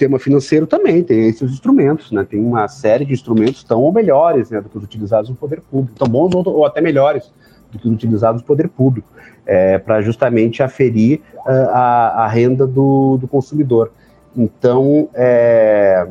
Sistema 0.00 0.18
financeiro 0.18 0.66
também 0.66 1.02
tem 1.02 1.28
esses 1.28 1.52
instrumentos, 1.52 2.10
né? 2.10 2.24
Tem 2.28 2.42
uma 2.42 2.66
série 2.68 3.04
de 3.04 3.12
instrumentos 3.12 3.62
tão 3.62 3.82
ou 3.82 3.92
melhores 3.92 4.50
né, 4.50 4.60
do 4.60 4.68
que 4.68 4.78
os 4.78 4.84
utilizados 4.84 5.28
no 5.28 5.36
poder 5.36 5.60
público, 5.60 5.98
tão 5.98 6.08
bons 6.08 6.34
ou, 6.34 6.48
ou 6.48 6.64
até 6.64 6.80
melhores 6.80 7.30
do 7.70 7.78
que 7.78 7.86
os 7.86 7.92
utilizados 7.92 8.40
no 8.40 8.46
poder 8.46 8.68
público, 8.68 9.08
é, 9.44 9.78
para 9.78 10.00
justamente 10.00 10.62
aferir 10.62 11.20
uh, 11.46 11.50
a, 11.70 12.24
a, 12.24 12.28
renda 12.28 12.66
do, 12.66 13.18
do 13.18 13.28
consumidor. 13.28 13.92
Então, 14.34 15.08
é, 15.14 16.06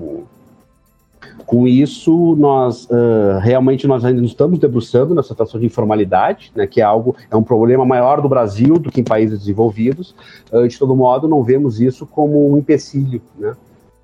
com 1.46 1.68
isso, 1.68 2.36
nós 2.36 2.86
uh, 2.86 3.40
realmente 3.42 3.88
nós 3.88 4.06
ainda 4.06 4.22
nos 4.22 4.32
estamos 4.32 4.60
debruçando 4.60 5.16
nessa 5.16 5.30
situação 5.30 5.60
de 5.60 5.66
informalidade, 5.66 6.52
né, 6.56 6.68
que 6.68 6.80
é 6.80 6.84
algo 6.84 7.16
é 7.30 7.36
um 7.36 7.44
problema 7.44 7.84
maior 7.84 8.22
do 8.22 8.30
Brasil 8.30 8.78
do 8.78 8.92
que 8.92 9.02
em 9.02 9.04
países 9.04 9.40
desenvolvidos. 9.40 10.16
Uh, 10.52 10.68
de 10.68 10.78
todo 10.78 10.96
modo, 10.96 11.28
não 11.28 11.44
vemos 11.44 11.82
isso 11.82 12.06
como 12.06 12.54
um 12.54 12.58
empecilho, 12.58 13.22
né, 13.38 13.56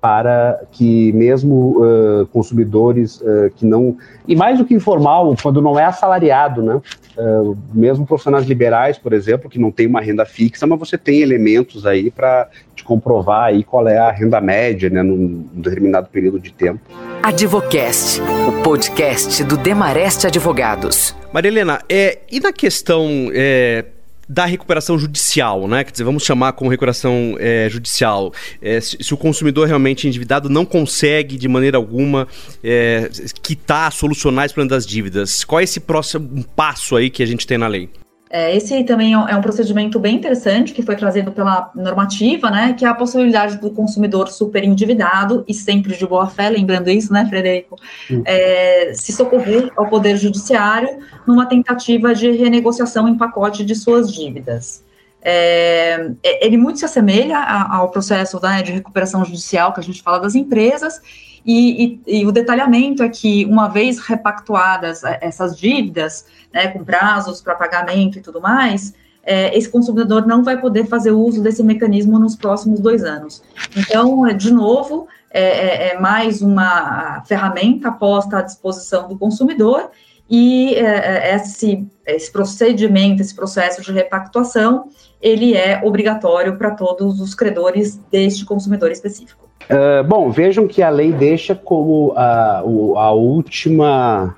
para 0.06 0.60
que 0.70 1.12
mesmo 1.14 1.82
uh, 1.82 2.26
consumidores 2.28 3.20
uh, 3.22 3.50
que 3.56 3.66
não 3.66 3.96
e 4.28 4.36
mais 4.36 4.56
do 4.56 4.64
que 4.64 4.72
informal 4.72 5.34
quando 5.42 5.60
não 5.60 5.76
é 5.76 5.84
assalariado, 5.84 6.62
né, 6.62 6.80
uh, 7.18 7.58
mesmo 7.74 8.06
profissionais 8.06 8.46
liberais, 8.46 8.96
por 8.98 9.12
exemplo, 9.12 9.50
que 9.50 9.58
não 9.58 9.72
tem 9.72 9.84
uma 9.84 10.00
renda 10.00 10.24
fixa, 10.24 10.64
mas 10.64 10.78
você 10.78 10.96
tem 10.96 11.22
elementos 11.22 11.84
aí 11.84 12.08
para 12.08 12.48
te 12.76 12.84
comprovar 12.84 13.46
aí 13.46 13.64
qual 13.64 13.88
é 13.88 13.98
a 13.98 14.12
renda 14.12 14.40
média, 14.40 14.88
né, 14.88 15.02
num 15.02 15.44
determinado 15.52 16.06
período 16.06 16.38
de 16.38 16.52
tempo. 16.52 16.78
Advocast, 17.20 18.20
o 18.22 18.62
podcast 18.62 19.42
do 19.42 19.56
Demareste 19.56 20.28
Advogados. 20.28 21.16
Maria 21.32 21.50
Helena, 21.50 21.80
é, 21.88 22.20
e 22.30 22.38
na 22.38 22.52
questão 22.52 23.08
é, 23.34 23.86
da 24.28 24.44
recuperação 24.44 24.98
judicial, 24.98 25.68
né? 25.68 25.84
Quer 25.84 25.92
dizer, 25.92 26.04
vamos 26.04 26.24
chamar 26.24 26.52
como 26.52 26.70
recuperação 26.70 27.36
é, 27.38 27.68
judicial. 27.70 28.32
É, 28.60 28.80
se, 28.80 28.96
se, 29.00 29.14
o 29.14 29.16
consumidor 29.16 29.66
realmente 29.66 30.08
endividado 30.08 30.48
não 30.48 30.64
consegue 30.64 31.36
de 31.36 31.48
maneira 31.48 31.76
alguma 31.76 32.26
é, 32.62 33.08
quitar, 33.42 33.92
solucionar 33.92 34.46
esse 34.46 34.54
problema 34.54 34.70
das 34.70 34.86
dívidas, 34.86 35.44
qual 35.44 35.60
é 35.60 35.64
esse 35.64 35.80
próximo 35.80 36.44
passo 36.56 36.96
aí 36.96 37.10
que 37.10 37.22
a 37.22 37.26
gente 37.26 37.46
tem 37.46 37.58
na 37.58 37.68
lei? 37.68 37.88
É, 38.28 38.56
esse 38.56 38.82
também 38.84 39.14
é, 39.14 39.16
é 39.16 39.36
um 39.36 39.40
procedimento 39.40 40.00
bem 40.00 40.16
interessante 40.16 40.72
que 40.72 40.82
foi 40.82 40.96
trazido 40.96 41.30
pela 41.30 41.70
normativa, 41.74 42.50
né? 42.50 42.72
Que 42.72 42.84
é 42.84 42.88
a 42.88 42.94
possibilidade 42.94 43.58
do 43.58 43.70
consumidor 43.70 44.28
super 44.28 44.64
endividado 44.64 45.44
e 45.46 45.54
sempre 45.54 45.96
de 45.96 46.06
boa 46.06 46.26
fé, 46.26 46.48
lembrando 46.48 46.90
isso, 46.90 47.12
né, 47.12 47.24
Frederico? 47.26 47.76
É, 48.24 48.92
se 48.94 49.12
socorrer 49.12 49.70
ao 49.76 49.88
Poder 49.88 50.16
Judiciário 50.16 50.98
numa 51.26 51.46
tentativa 51.46 52.14
de 52.14 52.30
renegociação 52.32 53.08
em 53.08 53.16
pacote 53.16 53.64
de 53.64 53.74
suas 53.74 54.12
dívidas. 54.12 54.84
É, 55.22 56.10
é 56.22 56.46
ele 56.46 56.56
muito 56.56 56.78
se 56.78 56.84
assemelha 56.84 57.38
ao 57.38 57.90
processo 57.90 58.40
né, 58.42 58.62
de 58.62 58.72
recuperação 58.72 59.24
judicial 59.24 59.72
que 59.72 59.80
a 59.80 59.82
gente 59.82 60.02
fala 60.02 60.18
das 60.18 60.34
empresas, 60.34 61.00
e, 61.46 62.00
e, 62.06 62.20
e, 62.20 62.26
o 62.26 62.32
detalhamento 62.32 63.02
é 63.02 63.08
que, 63.08 63.44
uma 63.44 63.68
vez 63.68 63.98
repactuadas 64.00 65.04
essas 65.20 65.56
dívidas, 65.56 66.26
né, 66.52 66.68
com 66.68 66.84
prazos 66.84 67.40
para 67.40 67.54
pagamento 67.54 68.18
e 68.18 68.20
tudo 68.20 68.40
mais, 68.40 68.92
é, 69.22 69.56
esse 69.56 69.68
consumidor 69.68 70.26
não 70.26 70.42
vai 70.42 70.60
poder 70.60 70.86
fazer 70.86 71.10
uso 71.10 71.42
desse 71.42 71.62
mecanismo 71.62 72.18
nos 72.18 72.34
próximos 72.34 72.80
dois 72.80 73.04
anos. 73.04 73.42
Então, 73.76 74.26
de 74.36 74.52
novo, 74.52 75.08
é, 75.30 75.42
é, 75.42 75.88
é 75.94 76.00
mais 76.00 76.42
uma 76.42 77.22
ferramenta 77.26 77.92
posta 77.92 78.38
à 78.38 78.42
disposição 78.42 79.08
do 79.08 79.18
consumidor 79.18 79.90
e 80.28 80.74
é, 80.74 81.34
esse, 81.36 81.86
esse 82.06 82.30
procedimento, 82.32 83.22
esse 83.22 83.34
processo 83.34 83.80
de 83.80 83.92
repactuação, 83.92 84.88
ele 85.20 85.54
é 85.54 85.80
obrigatório 85.84 86.56
para 86.56 86.72
todos 86.72 87.20
os 87.20 87.34
credores 87.34 87.96
deste 88.10 88.44
consumidor 88.44 88.90
específico. 88.90 89.46
Uh, 89.70 90.04
bom, 90.04 90.30
vejam 90.30 90.68
que 90.68 90.82
a 90.82 90.88
lei 90.88 91.12
deixa 91.12 91.54
como 91.54 92.12
a, 92.16 92.58
a 92.58 93.12
última 93.12 94.36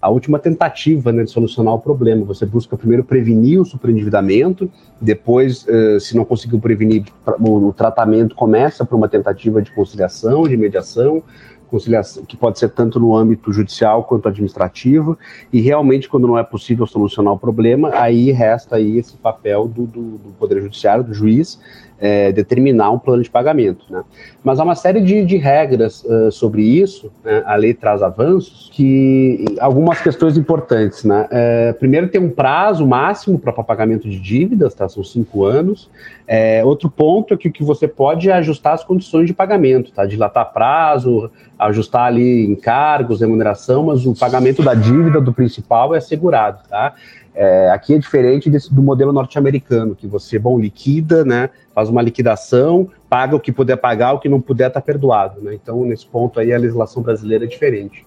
a 0.00 0.08
última 0.08 0.38
tentativa 0.38 1.10
né, 1.10 1.24
de 1.24 1.30
solucionar 1.30 1.74
o 1.74 1.80
problema. 1.80 2.24
Você 2.26 2.46
busca 2.46 2.76
primeiro 2.76 3.02
prevenir 3.02 3.60
o 3.60 3.64
superendividamento, 3.64 4.70
depois, 5.00 5.66
uh, 5.66 5.98
se 5.98 6.16
não 6.16 6.24
conseguiu 6.24 6.60
prevenir, 6.60 7.04
o 7.40 7.72
tratamento 7.72 8.36
começa 8.36 8.84
por 8.84 8.94
uma 8.94 9.08
tentativa 9.08 9.60
de 9.60 9.72
conciliação, 9.72 10.46
de 10.46 10.56
mediação, 10.56 11.20
conciliação, 11.68 12.24
que 12.24 12.36
pode 12.36 12.58
ser 12.58 12.70
tanto 12.70 12.98
no 12.98 13.16
âmbito 13.16 13.52
judicial 13.52 14.04
quanto 14.04 14.28
administrativo, 14.28 15.18
e 15.52 15.60
realmente, 15.60 16.08
quando 16.08 16.26
não 16.26 16.38
é 16.38 16.42
possível 16.42 16.86
solucionar 16.86 17.34
o 17.34 17.38
problema, 17.38 17.90
aí 17.94 18.32
resta 18.32 18.76
aí 18.76 18.98
esse 18.98 19.16
papel 19.16 19.68
do, 19.68 19.86
do, 19.86 20.18
do 20.18 20.30
Poder 20.38 20.60
Judiciário, 20.60 21.04
do 21.04 21.14
juiz, 21.14 21.60
é, 22.00 22.32
determinar 22.32 22.90
um 22.90 22.98
plano 22.98 23.22
de 23.22 23.30
pagamento. 23.30 23.84
Né? 23.90 24.02
Mas 24.42 24.60
há 24.60 24.64
uma 24.64 24.74
série 24.74 25.00
de, 25.00 25.24
de 25.24 25.36
regras 25.36 26.04
uh, 26.04 26.30
sobre 26.30 26.62
isso, 26.62 27.10
né? 27.24 27.42
a 27.44 27.56
lei 27.56 27.74
traz 27.74 28.02
avanços, 28.02 28.70
que 28.72 29.44
algumas 29.60 30.00
questões 30.00 30.36
importantes. 30.36 31.04
Né? 31.04 31.26
É, 31.30 31.72
primeiro, 31.72 32.08
tem 32.08 32.20
um 32.20 32.30
prazo 32.30 32.86
máximo 32.86 33.38
para 33.38 33.52
pagamento 33.52 34.08
de 34.08 34.18
dívidas, 34.18 34.74
tá? 34.74 34.88
são 34.88 35.02
cinco 35.02 35.44
anos. 35.44 35.90
É, 36.26 36.64
outro 36.64 36.90
ponto 36.90 37.34
é 37.34 37.36
que 37.36 37.50
que 37.50 37.64
você 37.64 37.88
pode 37.88 38.30
é 38.30 38.34
ajustar 38.34 38.74
as 38.74 38.84
condições 38.84 39.26
de 39.26 39.34
pagamento, 39.34 39.90
tá? 39.92 40.06
dilatar 40.06 40.52
prazo, 40.52 41.30
ajustar 41.58 42.06
ali 42.06 42.46
encargos, 42.46 43.20
remuneração, 43.20 43.84
mas 43.84 44.06
o 44.06 44.14
pagamento 44.14 44.62
da 44.62 44.74
dívida 44.74 45.20
do 45.20 45.32
principal 45.32 45.94
é 45.94 45.98
assegurado. 45.98 46.60
Tá? 46.68 46.94
É, 47.40 47.70
aqui 47.70 47.94
é 47.94 47.98
diferente 47.98 48.50
desse, 48.50 48.74
do 48.74 48.82
modelo 48.82 49.12
norte-americano, 49.12 49.94
que 49.94 50.08
você, 50.08 50.40
bom, 50.40 50.58
liquida, 50.58 51.24
né, 51.24 51.50
faz 51.72 51.88
uma 51.88 52.02
liquidação, 52.02 52.88
paga 53.08 53.36
o 53.36 53.38
que 53.38 53.52
puder 53.52 53.76
pagar, 53.76 54.12
o 54.12 54.18
que 54.18 54.28
não 54.28 54.40
puder 54.40 54.66
está 54.66 54.80
perdoado. 54.80 55.40
Né? 55.40 55.54
Então, 55.54 55.84
nesse 55.84 56.04
ponto 56.04 56.40
aí, 56.40 56.52
a 56.52 56.58
legislação 56.58 57.00
brasileira 57.00 57.44
é 57.44 57.46
diferente. 57.46 58.04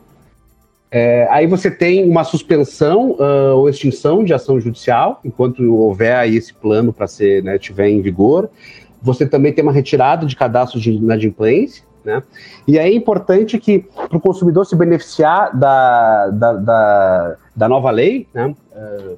É, 0.92 1.30
aí 1.32 1.48
você 1.48 1.72
tem 1.72 2.04
uma 2.10 2.26
suspensão 2.26 3.12
uh, 3.12 3.56
ou 3.56 3.70
extinção 3.70 4.22
de 4.22 4.34
ação 4.34 4.60
judicial, 4.60 5.22
enquanto 5.24 5.64
houver 5.64 6.14
aí 6.14 6.36
esse 6.36 6.54
plano 6.54 6.92
para 6.92 7.08
ser, 7.08 7.42
né, 7.42 7.58
tiver 7.58 7.88
em 7.88 8.02
vigor. 8.02 8.50
Você 9.02 9.26
também 9.26 9.54
tem 9.54 9.64
uma 9.64 9.72
retirada 9.72 10.26
de 10.26 10.36
cadastro 10.36 10.78
de 10.78 10.92
inadimplência, 10.92 11.86
né? 12.04 12.22
E 12.68 12.78
é 12.78 12.92
importante 12.92 13.58
que 13.60 13.80
para 13.80 14.18
o 14.18 14.22
consumidor 14.22 14.66
se 14.66 14.76
beneficiar 14.76 15.56
da, 15.58 16.30
da, 16.30 16.54
da, 16.54 17.36
da 17.56 17.70
nova 17.70 17.90
lei, 17.92 18.28
né? 18.34 18.56
Uh, 18.72 19.18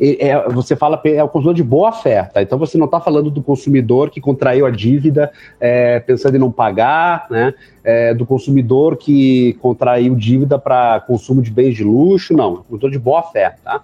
é, 0.00 0.48
você 0.48 0.74
fala 0.74 1.00
é 1.04 1.22
o 1.22 1.28
consumidor 1.28 1.54
de 1.54 1.62
boa 1.62 1.92
fé, 1.92 2.22
tá? 2.24 2.42
Então 2.42 2.58
você 2.58 2.78
não 2.78 2.86
está 2.86 3.00
falando 3.00 3.30
do 3.30 3.42
consumidor 3.42 4.10
que 4.10 4.20
contraiu 4.20 4.66
a 4.66 4.70
dívida 4.70 5.30
é, 5.60 6.00
pensando 6.00 6.36
em 6.36 6.38
não 6.38 6.50
pagar, 6.50 7.26
né? 7.30 7.54
É, 7.82 8.14
do 8.14 8.24
consumidor 8.24 8.96
que 8.96 9.54
contraiu 9.60 10.14
dívida 10.14 10.58
para 10.58 11.00
consumo 11.00 11.42
de 11.42 11.50
bens 11.50 11.74
de 11.74 11.84
luxo, 11.84 12.34
não, 12.34 12.54
é 12.54 12.56
consumidor 12.56 12.90
de 12.90 12.98
boa 12.98 13.22
fé, 13.22 13.56
tá? 13.62 13.82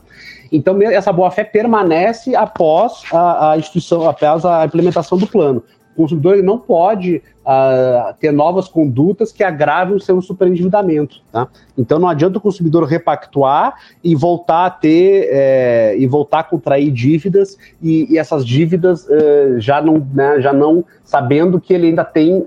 Então 0.50 0.80
essa 0.82 1.12
boa 1.12 1.30
fé 1.30 1.44
permanece 1.44 2.34
após 2.34 3.02
a, 3.12 3.52
a 3.52 3.58
instituição, 3.58 4.08
após 4.08 4.44
a 4.44 4.64
implementação 4.64 5.18
do 5.18 5.26
plano. 5.26 5.62
Consumidor 6.02 6.34
ele 6.34 6.42
não 6.42 6.58
pode 6.58 7.22
uh, 7.44 8.14
ter 8.18 8.32
novas 8.32 8.68
condutas 8.68 9.32
que 9.32 9.44
agravem 9.44 9.94
o 9.94 10.00
seu 10.00 10.20
superendividamento. 10.22 11.22
Tá? 11.30 11.48
Então 11.76 11.98
não 11.98 12.08
adianta 12.08 12.38
o 12.38 12.40
consumidor 12.40 12.84
repactuar 12.84 13.74
e 14.02 14.14
voltar 14.14 14.66
a 14.66 14.70
ter 14.70 15.28
é, 15.30 15.96
e 15.98 16.06
voltar 16.06 16.40
a 16.40 16.44
contrair 16.44 16.90
dívidas 16.90 17.58
e, 17.82 18.12
e 18.12 18.18
essas 18.18 18.46
dívidas 18.46 19.06
uh, 19.06 19.58
já, 19.58 19.80
não, 19.80 20.06
né, 20.14 20.40
já 20.40 20.52
não 20.52 20.84
sabendo 21.04 21.60
que 21.60 21.74
ele 21.74 21.88
ainda 21.88 22.04
tem 22.04 22.44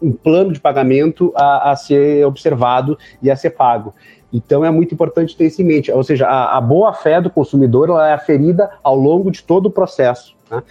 um 0.00 0.12
plano 0.12 0.52
de 0.52 0.58
pagamento 0.58 1.32
a, 1.36 1.70
a 1.70 1.76
ser 1.76 2.26
observado 2.26 2.98
e 3.22 3.30
a 3.30 3.36
ser 3.36 3.50
pago. 3.50 3.94
Então 4.32 4.64
é 4.64 4.70
muito 4.70 4.94
importante 4.94 5.36
ter 5.36 5.46
isso 5.46 5.60
em 5.60 5.64
mente. 5.64 5.92
Ou 5.92 6.02
seja, 6.02 6.26
a, 6.26 6.56
a 6.56 6.60
boa 6.60 6.92
fé 6.92 7.20
do 7.20 7.30
consumidor 7.30 7.90
ela 7.90 8.08
é 8.08 8.14
aferida 8.14 8.70
ao 8.82 8.96
longo 8.96 9.30
de 9.30 9.42
todo 9.42 9.66
o 9.66 9.70
processo. 9.70 10.34
Né? 10.50 10.62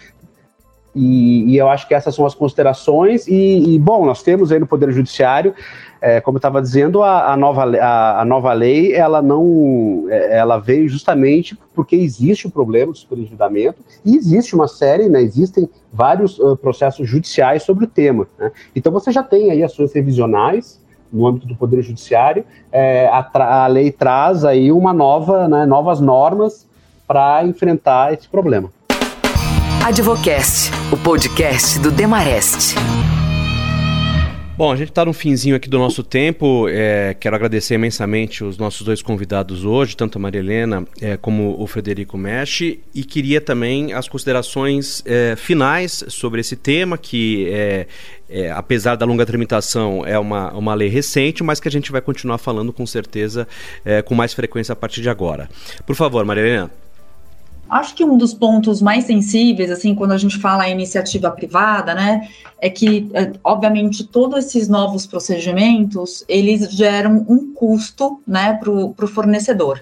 E, 0.95 1.53
e, 1.53 1.57
eu 1.57 1.69
acho 1.69 1.87
que 1.87 1.93
essas 1.93 2.13
são 2.13 2.25
as 2.25 2.35
considerações. 2.35 3.27
E, 3.27 3.75
e 3.75 3.79
bom, 3.79 4.05
nós 4.05 4.21
temos 4.21 4.51
aí 4.51 4.59
no 4.59 4.67
Poder 4.67 4.91
Judiciário, 4.91 5.53
é, 6.01 6.19
como 6.19 6.35
eu 6.35 6.39
estava 6.39 6.61
dizendo, 6.61 7.03
a, 7.03 7.31
a, 7.31 7.37
nova, 7.37 7.63
a, 7.77 8.21
a, 8.21 8.25
nova 8.25 8.51
lei 8.53 8.93
ela 8.93 9.21
não 9.21 10.07
é, 10.09 10.37
ela 10.37 10.57
veio 10.57 10.89
justamente 10.89 11.57
porque 11.75 11.95
existe 11.95 12.47
o 12.47 12.51
problema 12.51 12.91
do 12.91 12.97
superendividamento 12.97 13.81
e 14.03 14.15
existe 14.15 14.55
uma 14.55 14.67
série, 14.67 15.07
né, 15.07 15.21
existem 15.21 15.69
vários 15.93 16.39
uh, 16.39 16.57
processos 16.57 17.07
judiciais 17.07 17.63
sobre 17.63 17.85
o 17.85 17.87
tema. 17.87 18.27
Né? 18.39 18.51
Então 18.75 18.91
você 18.91 19.11
já 19.11 19.21
tem 19.21 19.51
aí 19.51 19.63
ações 19.63 19.93
revisionais 19.93 20.81
no 21.13 21.27
âmbito 21.27 21.45
do 21.45 21.55
Poder 21.55 21.81
Judiciário, 21.81 22.45
é, 22.71 23.07
a, 23.07 23.63
a, 23.63 23.67
lei 23.67 23.91
traz 23.91 24.45
aí 24.45 24.71
uma 24.71 24.93
nova, 24.93 25.47
né, 25.47 25.65
novas 25.65 25.99
normas 25.99 26.65
para 27.05 27.43
enfrentar 27.45 28.13
esse 28.13 28.27
problema. 28.29 28.71
Advocast, 29.83 30.69
o 30.91 30.97
podcast 30.97 31.79
do 31.79 31.89
Demarest. 31.89 32.75
Bom, 34.55 34.71
a 34.71 34.75
gente 34.75 34.89
está 34.89 35.03
no 35.03 35.11
finzinho 35.11 35.55
aqui 35.55 35.67
do 35.67 35.79
nosso 35.79 36.03
tempo. 36.03 36.67
É, 36.69 37.15
quero 37.19 37.35
agradecer 37.35 37.73
imensamente 37.73 38.43
os 38.43 38.59
nossos 38.59 38.83
dois 38.83 39.01
convidados 39.01 39.65
hoje, 39.65 39.97
tanto 39.97 40.19
a 40.19 40.21
Maria 40.21 40.39
Helena 40.39 40.85
é, 41.01 41.17
como 41.17 41.59
o 41.59 41.65
Frederico 41.65 42.15
Mesh, 42.15 42.61
e 42.61 43.03
queria 43.03 43.41
também 43.41 43.91
as 43.91 44.07
considerações 44.07 45.01
é, 45.03 45.35
finais 45.35 46.03
sobre 46.09 46.41
esse 46.41 46.55
tema, 46.55 46.95
que 46.95 47.49
é, 47.51 47.87
é, 48.29 48.51
apesar 48.51 48.95
da 48.95 49.05
longa 49.05 49.25
tramitação, 49.25 50.05
é 50.05 50.19
uma, 50.19 50.53
uma 50.53 50.75
lei 50.75 50.89
recente, 50.89 51.43
mas 51.43 51.59
que 51.59 51.67
a 51.67 51.71
gente 51.71 51.91
vai 51.91 52.01
continuar 52.01 52.37
falando 52.37 52.71
com 52.71 52.85
certeza 52.85 53.47
é, 53.83 54.03
com 54.03 54.13
mais 54.13 54.31
frequência 54.31 54.73
a 54.73 54.75
partir 54.75 55.01
de 55.01 55.09
agora. 55.09 55.49
Por 55.87 55.95
favor, 55.95 56.23
Maria 56.23 56.43
Helena. 56.43 56.71
Acho 57.71 57.95
que 57.95 58.03
um 58.03 58.17
dos 58.17 58.33
pontos 58.33 58.81
mais 58.81 59.05
sensíveis, 59.05 59.71
assim, 59.71 59.95
quando 59.95 60.11
a 60.11 60.17
gente 60.17 60.37
fala 60.37 60.67
em 60.67 60.73
iniciativa 60.73 61.31
privada, 61.31 61.95
né, 61.95 62.27
é 62.59 62.69
que, 62.69 63.09
é, 63.13 63.31
obviamente, 63.41 64.03
todos 64.03 64.45
esses 64.45 64.67
novos 64.67 65.07
procedimentos, 65.07 66.25
eles 66.27 66.69
geram 66.69 67.25
um 67.29 67.53
custo, 67.53 68.19
né, 68.27 68.59
para 68.61 68.69
o 68.69 69.07
fornecedor. 69.07 69.81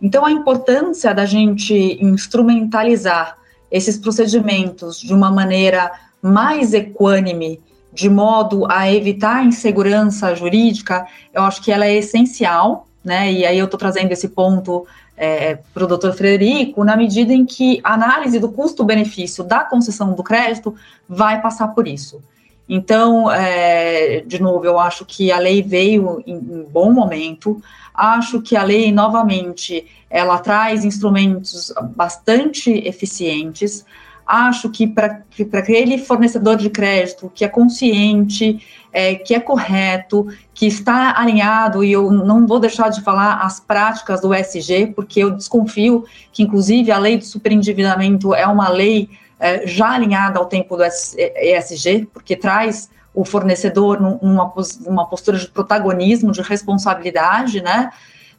Então, 0.00 0.26
a 0.26 0.30
importância 0.30 1.14
da 1.14 1.24
gente 1.24 1.72
instrumentalizar 2.04 3.38
esses 3.70 3.96
procedimentos 3.96 5.00
de 5.00 5.14
uma 5.14 5.30
maneira 5.30 5.90
mais 6.20 6.74
equânime 6.74 7.58
de 7.94 8.10
modo 8.10 8.70
a 8.70 8.92
evitar 8.92 9.42
insegurança 9.42 10.34
jurídica, 10.34 11.06
eu 11.32 11.42
acho 11.42 11.62
que 11.62 11.72
ela 11.72 11.86
é 11.86 11.94
essencial, 11.94 12.86
né? 13.04 13.32
E 13.32 13.44
aí 13.44 13.58
eu 13.58 13.64
estou 13.64 13.78
trazendo 13.78 14.12
esse 14.12 14.28
ponto 14.28 14.86
é, 15.16 15.58
para 15.74 15.84
o 15.84 15.86
doutor 15.86 16.12
Frederico, 16.14 16.84
na 16.84 16.96
medida 16.96 17.32
em 17.32 17.44
que 17.44 17.80
a 17.84 17.94
análise 17.94 18.38
do 18.38 18.50
custo-benefício 18.50 19.44
da 19.44 19.60
concessão 19.60 20.14
do 20.14 20.22
crédito 20.22 20.74
vai 21.08 21.40
passar 21.40 21.68
por 21.68 21.86
isso. 21.86 22.22
Então, 22.68 23.30
é, 23.30 24.22
de 24.26 24.40
novo, 24.40 24.64
eu 24.64 24.78
acho 24.78 25.04
que 25.04 25.30
a 25.30 25.38
lei 25.38 25.62
veio 25.62 26.22
em, 26.26 26.34
em 26.34 26.62
bom 26.62 26.92
momento. 26.92 27.60
Acho 27.92 28.40
que 28.40 28.56
a 28.56 28.62
lei, 28.62 28.90
novamente, 28.90 29.84
ela 30.08 30.38
traz 30.38 30.84
instrumentos 30.84 31.72
bastante 31.94 32.70
eficientes. 32.70 33.84
Acho 34.26 34.70
que 34.70 34.86
para 34.86 35.22
aquele 35.52 35.98
fornecedor 35.98 36.56
de 36.56 36.70
crédito 36.70 37.30
que 37.34 37.44
é 37.44 37.48
consciente, 37.48 38.64
é, 38.92 39.14
que 39.14 39.34
é 39.34 39.40
correto, 39.40 40.26
que 40.52 40.66
está 40.66 41.18
alinhado, 41.18 41.82
e 41.82 41.92
eu 41.92 42.10
não 42.10 42.46
vou 42.46 42.60
deixar 42.60 42.90
de 42.90 43.00
falar 43.00 43.36
as 43.36 43.58
práticas 43.58 44.20
do 44.20 44.34
ESG, 44.34 44.88
porque 44.94 45.20
eu 45.20 45.30
desconfio 45.30 46.04
que, 46.30 46.42
inclusive, 46.42 46.92
a 46.92 46.98
lei 46.98 47.16
do 47.16 47.24
superendividamento 47.24 48.34
é 48.34 48.46
uma 48.46 48.68
lei 48.68 49.08
é, 49.40 49.66
já 49.66 49.90
alinhada 49.90 50.38
ao 50.38 50.46
tempo 50.46 50.76
do 50.76 50.84
ESG, 50.84 52.08
porque 52.12 52.36
traz 52.36 52.90
o 53.14 53.24
fornecedor 53.24 54.00
numa, 54.00 54.52
numa 54.86 55.06
postura 55.06 55.38
de 55.38 55.48
protagonismo, 55.48 56.32
de 56.32 56.42
responsabilidade, 56.42 57.62
né? 57.62 57.90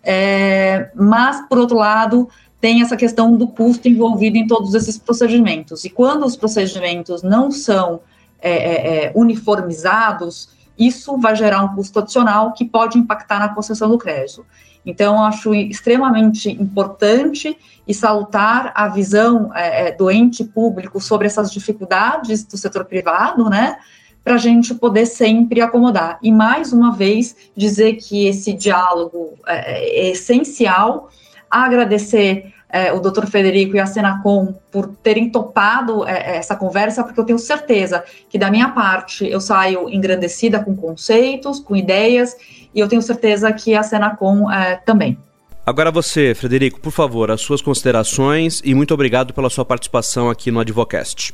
É, 0.03 0.89
mas, 0.95 1.47
por 1.47 1.57
outro 1.57 1.77
lado, 1.77 2.29
tem 2.59 2.81
essa 2.81 2.95
questão 2.95 3.35
do 3.35 3.47
custo 3.47 3.87
envolvido 3.87 4.37
em 4.37 4.47
todos 4.47 4.73
esses 4.73 4.97
procedimentos. 4.97 5.83
E 5.85 5.89
quando 5.89 6.25
os 6.25 6.35
procedimentos 6.35 7.21
não 7.21 7.51
são 7.51 8.01
é, 8.43 8.51
é, 8.51 9.05
é 9.05 9.11
uniformizados, 9.15 10.49
isso 10.77 11.17
vai 11.17 11.35
gerar 11.35 11.63
um 11.63 11.75
custo 11.75 11.99
adicional 11.99 12.53
que 12.53 12.65
pode 12.65 12.97
impactar 12.97 13.39
na 13.39 13.49
concessão 13.49 13.89
do 13.89 13.97
crédito. 13.97 14.45
Então, 14.85 15.23
acho 15.23 15.53
extremamente 15.53 16.49
importante 16.49 17.57
e 17.87 17.93
salutar 17.93 18.71
a 18.75 18.87
visão 18.87 19.51
é, 19.55 19.87
é, 19.87 19.91
do 19.91 20.11
ente 20.11 20.43
público 20.43 20.99
sobre 20.99 21.27
essas 21.27 21.51
dificuldades 21.51 22.43
do 22.43 22.57
setor 22.57 22.85
privado, 22.85 23.49
né? 23.49 23.77
Para 24.23 24.35
a 24.35 24.37
gente 24.37 24.73
poder 24.75 25.05
sempre 25.05 25.61
acomodar. 25.61 26.17
E, 26.21 26.31
mais 26.31 26.73
uma 26.73 26.91
vez, 26.93 27.35
dizer 27.55 27.95
que 27.95 28.27
esse 28.27 28.53
diálogo 28.53 29.33
é, 29.47 30.07
é 30.07 30.11
essencial. 30.11 31.09
Agradecer 31.49 32.52
é, 32.73 32.91
o 32.91 32.99
doutor 32.99 33.27
Federico 33.27 33.75
e 33.75 33.79
a 33.79 33.85
Senacom 33.85 34.55
por 34.71 34.87
terem 34.87 35.29
topado 35.29 36.07
é, 36.07 36.37
essa 36.37 36.55
conversa, 36.55 37.03
porque 37.03 37.19
eu 37.19 37.23
tenho 37.23 37.37
certeza 37.37 38.03
que, 38.27 38.39
da 38.39 38.49
minha 38.49 38.69
parte, 38.69 39.27
eu 39.27 39.39
saio 39.39 39.87
engrandecida 39.87 40.59
com 40.59 40.75
conceitos, 40.75 41.59
com 41.59 41.75
ideias, 41.75 42.35
e 42.73 42.79
eu 42.79 42.87
tenho 42.87 43.03
certeza 43.03 43.53
que 43.53 43.75
a 43.75 43.83
Senacom 43.83 44.51
é, 44.51 44.77
também. 44.77 45.15
Agora 45.63 45.91
você, 45.91 46.33
Frederico, 46.33 46.79
por 46.79 46.91
favor, 46.91 47.29
as 47.29 47.41
suas 47.41 47.61
considerações 47.61 48.59
e 48.65 48.73
muito 48.73 48.91
obrigado 48.91 49.35
pela 49.35 49.51
sua 49.51 49.63
participação 49.63 50.31
aqui 50.31 50.49
no 50.49 50.59
Advocast. 50.59 51.31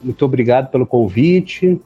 Muito 0.00 0.24
obrigado 0.24 0.70
pelo 0.70 0.86
convite, 0.86 1.80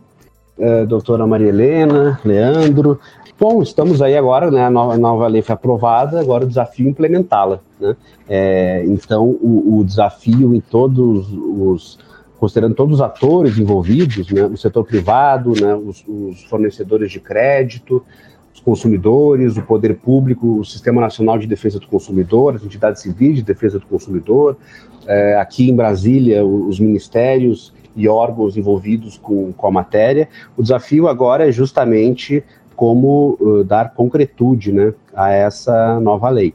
uh, 0.60 0.86
doutora 0.86 1.26
Maria 1.26 1.48
Helena, 1.48 2.20
Leandro. 2.24 3.00
Bom, 3.38 3.62
estamos 3.62 4.02
aí 4.02 4.16
agora, 4.16 4.50
né? 4.50 4.64
A 4.64 4.70
nova, 4.70 4.98
nova 4.98 5.26
lei 5.26 5.40
foi 5.40 5.54
aprovada, 5.54 6.20
agora 6.20 6.44
o 6.44 6.48
desafio 6.48 6.86
é 6.86 6.90
implementá-la. 6.90 7.60
Né? 7.80 7.96
É, 8.28 8.84
então, 8.84 9.26
o, 9.26 9.78
o, 9.78 9.84
desafio 9.84 10.54
em 10.54 10.60
todos 10.60 11.26
os. 11.32 11.98
considerando 12.38 12.74
todos 12.74 12.96
os 12.96 13.00
atores 13.00 13.56
envolvidos, 13.58 14.30
né? 14.30 14.44
o 14.44 14.56
setor 14.58 14.84
privado, 14.84 15.54
né? 15.58 15.74
os, 15.74 16.04
os 16.06 16.44
fornecedores 16.44 17.10
de 17.10 17.18
crédito, 17.18 18.04
os 18.52 18.60
consumidores, 18.60 19.56
o 19.56 19.62
poder 19.62 19.96
público, 19.96 20.58
o 20.58 20.64
Sistema 20.64 21.00
Nacional 21.00 21.38
de 21.38 21.46
Defesa 21.46 21.80
do 21.80 21.86
Consumidor, 21.86 22.56
as 22.56 22.62
entidades 22.62 23.00
civis 23.00 23.36
de 23.36 23.42
defesa 23.42 23.78
do 23.78 23.86
consumidor, 23.86 24.58
é, 25.06 25.36
aqui 25.36 25.70
em 25.70 25.74
Brasília, 25.74 26.44
os 26.44 26.78
ministérios 26.78 27.72
e 27.94 28.08
órgãos 28.08 28.56
envolvidos 28.56 29.18
com, 29.18 29.52
com 29.52 29.66
a 29.66 29.70
matéria. 29.70 30.28
O 30.56 30.62
desafio 30.62 31.08
agora 31.08 31.48
é 31.48 31.52
justamente 31.52 32.44
como 32.76 33.36
uh, 33.40 33.64
dar 33.64 33.92
concretude 33.92 34.72
né, 34.72 34.94
a 35.14 35.30
essa 35.30 36.00
nova 36.00 36.28
lei. 36.30 36.54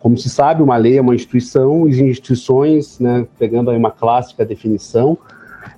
Como 0.00 0.16
se 0.16 0.30
sabe, 0.30 0.62
uma 0.62 0.76
lei 0.76 0.96
é 0.96 1.00
uma 1.00 1.14
instituição, 1.14 1.88
e 1.88 2.00
instituições, 2.00 2.98
né, 2.98 3.26
pegando 3.38 3.70
aí 3.70 3.76
uma 3.76 3.90
clássica 3.90 4.44
definição, 4.44 5.16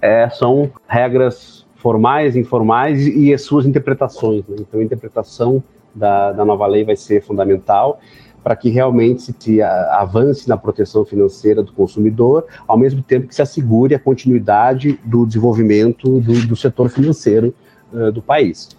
é, 0.01 0.31
são 0.31 0.71
regras 0.87 1.67
formais, 1.77 2.37
informais 2.37 3.07
e, 3.07 3.25
e 3.27 3.35
as 3.35 3.43
suas 3.43 3.67
interpretações. 3.67 4.47
Né? 4.47 4.57
Então, 4.61 4.81
a 4.81 4.85
interpretação 4.85 5.63
da, 5.95 6.33
da 6.33 6.45
nova 6.45 6.67
lei 6.67 6.85
vai 6.85 6.97
ser 6.97 7.21
fundamental 7.21 8.01
para 8.43 8.57
que 8.57 8.69
realmente 8.71 9.35
se, 9.39 9.63
avance 9.63 10.49
na 10.49 10.57
proteção 10.57 11.05
financeira 11.05 11.63
do 11.63 11.73
consumidor, 11.73 12.47
ao 12.67 12.77
mesmo 12.77 13.03
tempo 13.03 13.29
que 13.29 13.35
se 13.35 13.43
assegure 13.43 13.95
a 13.95 13.99
continuidade 13.99 14.99
do 15.05 15.25
desenvolvimento 15.25 16.21
do, 16.21 16.47
do 16.47 16.57
setor 16.57 16.89
financeiro 16.89 17.55
uh, 17.93 18.11
do 18.11 18.21
país. 18.21 18.71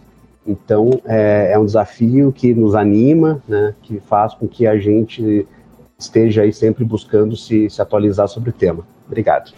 Então, 0.46 0.90
é, 1.06 1.52
é, 1.54 1.60
um 1.60 1.66
desafio 1.66 2.32
que 2.32 2.54
nos 2.54 2.76
anima, 2.76 3.42
né, 3.48 3.74
que 3.82 4.00
faz 4.02 4.34
com 4.34 4.48
que 4.48 4.68
a 4.68 4.78
gente 4.78 5.48
esteja 5.98 6.42
aí 6.42 6.52
sempre 6.52 6.84
buscando 6.84 7.38
se, 7.38 7.70
se 7.70 7.82
atualizar 7.82 8.28
sobre 8.28 8.50
o 8.50 8.54
tema. 8.54 8.86
Obrigado. 9.08 9.54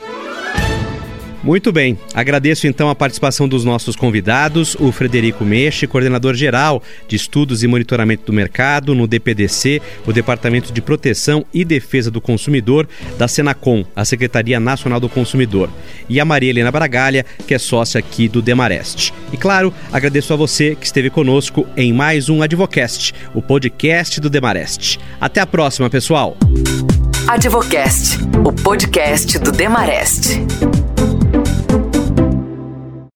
Muito 1.46 1.72
bem, 1.72 1.96
agradeço 2.16 2.66
então 2.66 2.90
a 2.90 2.96
participação 2.96 3.48
dos 3.48 3.64
nossos 3.64 3.96
convidados, 3.96 4.76
o 4.80 4.92
Frederico 4.92 5.46
Mexe, 5.46 5.86
coordenador 5.86 6.34
geral 6.34 6.82
de 7.08 7.16
Estudos 7.16 7.62
e 7.62 7.68
Monitoramento 7.68 8.26
do 8.26 8.34
Mercado 8.34 8.96
no 8.96 9.06
DPDC, 9.06 9.80
o 10.08 10.12
Departamento 10.12 10.74
de 10.74 10.82
Proteção 10.82 11.46
e 11.54 11.64
Defesa 11.64 12.10
do 12.10 12.20
Consumidor 12.20 12.90
da 13.16 13.28
Senacom, 13.28 13.86
a 13.96 14.04
Secretaria 14.04 14.60
Nacional 14.60 15.00
do 15.00 15.08
Consumidor, 15.08 15.70
e 16.10 16.20
a 16.20 16.26
Maria 16.26 16.50
Helena 16.50 16.72
Bragalha, 16.72 17.24
que 17.48 17.54
é 17.54 17.60
sócia 17.60 18.00
aqui 18.00 18.28
do 18.28 18.42
Demarest. 18.42 19.14
E 19.32 19.38
claro, 19.38 19.72
agradeço 19.94 20.34
a 20.34 20.36
você 20.36 20.74
que 20.74 20.88
esteve 20.88 21.12
conosco 21.12 21.68
em 21.78 21.94
mais 21.94 22.28
um 22.28 22.42
Advocast, 22.42 23.14
o 23.36 23.42
podcast 23.42 24.20
do 24.20 24.32
Demarest. 24.32 24.98
Até 25.22 25.42
a 25.42 25.46
próxima, 25.46 25.92
pessoal. 25.92 26.36
Advocast, 27.28 28.18
o 28.44 28.52
podcast 28.52 29.38
do 29.38 29.52
Demarest. 29.52 30.40